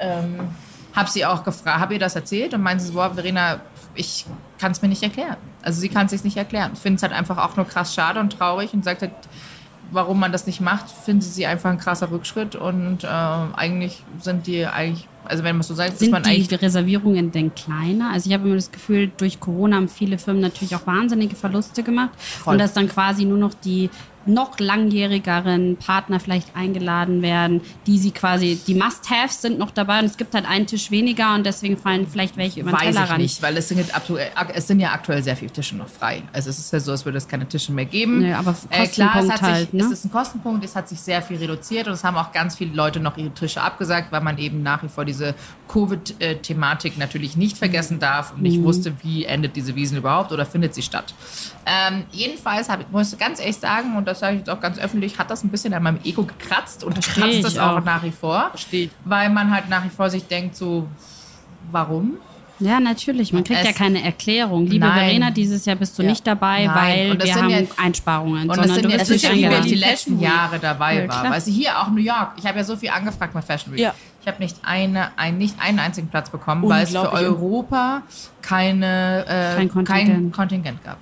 [0.00, 0.40] ähm,
[0.94, 3.60] habe sie auch gefragt, habe ihr das erzählt und meinte sie, boah, Verena,
[3.94, 4.24] ich
[4.58, 5.36] kann es mir nicht erklären.
[5.62, 6.70] Also sie kann es sich nicht erklären.
[6.74, 9.12] Ich finde es halt einfach auch nur krass schade und traurig und sagt halt,
[9.94, 14.46] warum man das nicht macht, finden sie einfach ein krasser Rückschritt und äh, eigentlich sind
[14.46, 18.10] die eigentlich, also wenn man so sagt, ist Sind man die Reservierungen denn kleiner?
[18.12, 21.82] Also ich habe immer das Gefühl, durch Corona haben viele Firmen natürlich auch wahnsinnige Verluste
[21.82, 22.54] gemacht Voll.
[22.54, 23.88] und dass dann quasi nur noch die
[24.26, 30.06] noch langjährigeren Partner vielleicht eingeladen werden, die sie quasi, die Must-Haves sind noch dabei und
[30.06, 32.94] es gibt halt einen Tisch weniger und deswegen fallen vielleicht welche über den Weiß ich
[32.94, 33.18] Tellerrand.
[33.20, 36.22] nicht, weil es sind, jetzt aktuell, es sind ja aktuell sehr viele Tische noch frei.
[36.32, 38.20] Also es ist ja so, als würde es keine Tische mehr geben.
[38.20, 39.84] Nee, aber äh, klar, es hat sich, halt, ne?
[39.84, 42.56] es ist ein Kostenpunkt, es hat sich sehr viel reduziert und es haben auch ganz
[42.56, 45.34] viele Leute noch ihre Tische abgesagt, weil man eben nach wie vor diese
[45.68, 48.42] Covid-Thematik natürlich nicht vergessen darf und Mhm.
[48.42, 51.14] nicht wusste, wie endet diese Wiesen überhaupt oder findet sie statt.
[51.66, 54.60] Ähm, jedenfalls hab, ich muss ich ganz ehrlich sagen, und das sage ich jetzt auch
[54.60, 57.78] ganz öffentlich, hat das ein bisschen an meinem Ego gekratzt und Versteh kratzt es auch,
[57.78, 57.84] auch.
[57.84, 58.48] nach wie vor.
[58.50, 58.90] Verstehe.
[59.04, 60.86] Weil man halt nach wie vor sich denkt, so,
[61.70, 62.18] warum?
[62.60, 63.32] Ja, natürlich.
[63.32, 64.66] Man kriegt Es- ja keine Erklärung.
[64.66, 64.94] Liebe Nein.
[64.98, 66.10] Verena, dieses Jahr bist du Ja.
[66.10, 66.74] nicht dabei, Nein.
[66.76, 68.42] weil Und das wir sind haben ja- Einsparungen.
[68.42, 69.68] Und das sondern sind du jetzt wirst das nicht ist ja wie eingeladen.
[69.68, 70.20] die letzten.
[70.20, 71.30] Jahre dabei Ja, war.
[71.30, 72.32] Weißt du, hier auch New York.
[72.36, 73.80] Ich habe ja so viel angefragt bei Fashion Week.
[73.80, 73.94] Ja.
[74.20, 77.12] Ich habe nicht, eine, ein, nicht einen einzigen Platz bekommen, weil es für.
[77.12, 78.02] Europa
[78.40, 80.08] keine, äh, Kein Kontingent.
[80.08, 80.98] kein Kontingent gab.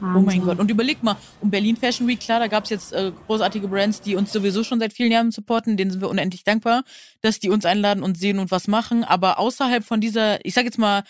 [0.00, 0.44] Oh mein Wahnsinn.
[0.44, 0.58] Gott.
[0.58, 4.00] Und überleg mal, um Berlin Fashion Week, klar, da gab es jetzt äh, großartige Brands,
[4.00, 6.84] die uns sowieso schon seit vielen Jahren supporten, denen sind wir unendlich dankbar,
[7.20, 9.04] dass die uns einladen und sehen und was machen.
[9.04, 11.04] Aber außerhalb von dieser, ich sag jetzt mal,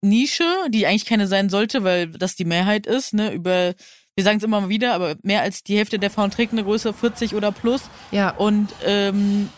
[0.00, 3.74] Nische, die eigentlich keine sein sollte, weil das die Mehrheit ist, ne, über,
[4.14, 6.64] wir sagen es immer mal wieder, aber mehr als die Hälfte der Frauen trägt eine
[6.64, 7.82] Größe 40 oder plus.
[8.12, 8.30] Ja.
[8.30, 9.48] Und ähm,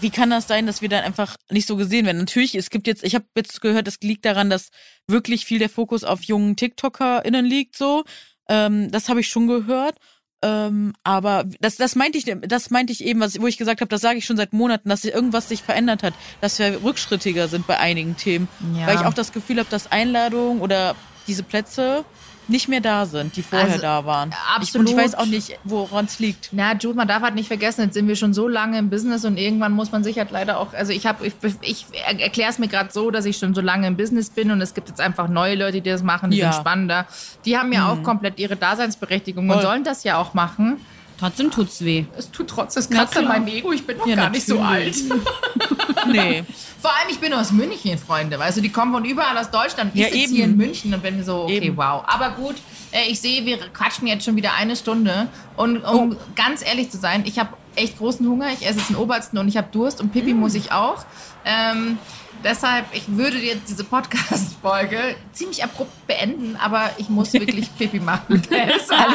[0.00, 2.18] wie kann das sein, dass wir dann einfach nicht so gesehen werden?
[2.18, 4.70] Natürlich, es gibt jetzt, ich habe jetzt gehört, es liegt daran, dass
[5.06, 8.04] wirklich viel der Fokus auf jungen TikTokerInnen liegt, so.
[8.48, 9.96] Ähm, das habe ich schon gehört.
[10.42, 13.88] Ähm, aber das, das meinte ich, das meinte ich eben, was, wo ich gesagt habe,
[13.88, 17.66] das sage ich schon seit Monaten, dass irgendwas sich verändert hat, dass wir rückschrittiger sind
[17.66, 18.48] bei einigen Themen.
[18.76, 18.86] Ja.
[18.86, 22.04] Weil ich auch das Gefühl habe, dass Einladungen oder diese Plätze
[22.48, 24.30] nicht mehr da sind, die vorher Also, da waren.
[24.30, 24.90] Ich, und absolut.
[24.90, 26.48] ich weiß auch nicht, woran es liegt.
[26.52, 29.24] Na, Jude, man darf halt nicht vergessen, jetzt sind wir schon so lange im Business
[29.24, 31.86] und irgendwann muss man sich halt leider auch, also ich habe, ich, ich
[32.20, 34.74] erkläre es mir gerade so, dass ich schon so lange im Business bin und es
[34.74, 36.52] gibt jetzt einfach neue Leute, die das machen, die Ja.
[36.52, 37.06] sind spannender.
[37.44, 39.62] Die haben ja auch komplett ihre Daseinsberechtigung und Voll.
[39.62, 40.80] sollen das ja auch machen.
[41.28, 42.04] Trotzdem tut's weh.
[42.18, 44.60] Es tut trotzdem, es kratzt an meinem Ego, ich bin noch Ja, gar nicht so
[44.60, 44.94] alt.
[45.08, 46.12] natürlich.
[46.12, 46.44] Nee.
[46.80, 48.38] Vor allem, ich bin aus München, Freunde.
[48.38, 49.92] Weißt du, die kommen von überall aus Deutschland.
[49.94, 50.34] Ich Ja, sitze eben.
[50.34, 51.76] hier in München und bin so, okay, Eben.
[51.78, 52.04] wow.
[52.06, 52.56] Aber gut,
[52.92, 55.28] äh, ich sehe, wir quatschen jetzt schon wieder eine Stunde.
[55.56, 56.16] Und um Oh.
[56.36, 58.48] ganz ehrlich zu sein, ich habe echt großen Hunger.
[58.52, 60.10] Ich esse jetzt einen Obersten und ich habe Durst und Mm.
[60.12, 61.04] Pipi muss ich auch.
[61.46, 61.98] Ähm,
[62.44, 68.42] deshalb, ich würde jetzt diese Podcast-Folge ziemlich abrupt beenden, aber ich muss wirklich Pipi machen.
[68.50, 69.10] Deshalb.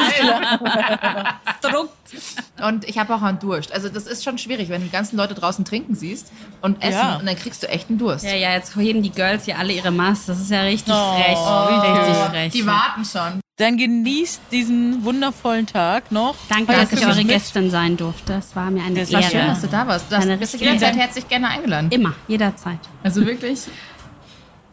[1.62, 1.90] Druckt.
[2.62, 3.72] Und ich habe auch einen Durst.
[3.72, 6.98] Also das ist schon schwierig, wenn du die ganzen Leute draußen trinken siehst und essen
[6.98, 7.16] Ja.
[7.16, 8.24] und dann kriegst du echt einen Durst.
[8.24, 10.26] Ja, ja, jetzt heben die Girls hier alle ihre Maske.
[10.32, 11.38] Das ist ja richtig Oh, frech.
[11.94, 12.52] richtig frech.
[12.52, 13.40] Die warten schon.
[13.60, 16.34] Dann genießt diesen wundervollen Tag noch.
[16.48, 17.22] Danke, dass ich eure.
[17.24, 18.32] Gästin sein durfte.
[18.38, 19.30] Es war mir eine Das war Ehre.
[19.30, 20.10] Schön, dass du da warst.
[20.10, 21.90] Du hast, bist jederzeit herzlich gerne eingeladen.
[21.90, 22.78] Immer, jederzeit.
[23.02, 23.60] Also wirklich?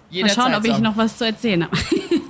[0.09, 1.77] Mal schauen, ob ich noch was zu erzählen habe.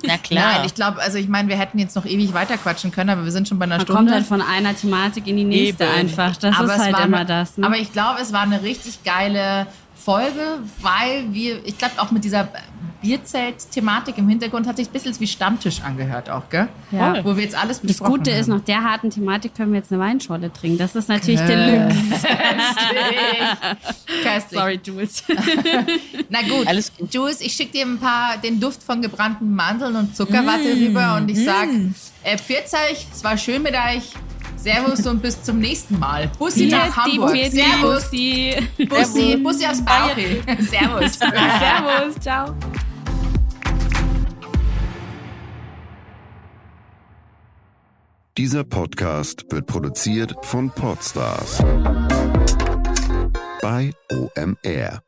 [0.03, 3.11] Na Nein, ich glaube, also ich meine, wir hätten jetzt noch ewig weiter quatschen können,
[3.11, 3.99] aber wir sind schon bei einer Man Stunde.
[3.99, 5.93] kommt halt von einer Thematik in die nächste Eben.
[5.93, 6.37] einfach.
[6.37, 7.59] Das aber ist es halt war immer das.
[7.59, 7.67] Ne?
[7.67, 9.67] Aber ich glaube, es war eine richtig geile
[10.07, 12.47] Folge, weil wir, ich glaube auch mit dieser
[13.01, 16.69] Bierzelt-Thematik im Hintergrund hat sich ein bisschen wie Stammtisch angehört auch, gell?
[16.91, 17.25] Ja.
[17.25, 18.39] Wo wir jetzt alles Das besprochen Gute haben.
[18.39, 20.77] ist, nach der harten Thematik können wir jetzt eine Weinschorle trinken.
[20.77, 21.97] Das ist natürlich Deluxe.
[22.25, 23.83] Köstlich.
[24.23, 24.59] Köstlich.
[24.59, 25.23] Sorry, Jules.
[26.29, 27.13] Na gut, Alles gut.
[27.13, 31.29] Jules, ich schicke dir ein paar, den Duft von gebrannten Mandeln und Zuckerwatte rüber und
[31.29, 31.67] ich sag,
[32.23, 34.13] äh, pfiat euch, es war schön mit euch.
[34.57, 36.29] Servus und bis zum nächsten Mal.
[36.37, 37.31] Bussi nach Hamburg.
[37.31, 38.03] Pieti, Servus.
[38.03, 38.55] Bussi.
[38.89, 40.15] Bussi, Bussi aus Bauch.
[40.59, 41.19] Servus.
[41.19, 42.55] Servus, ciao.
[48.37, 51.57] Dieser Podcast wird produziert von Podstars
[53.61, 55.06] bei OMR.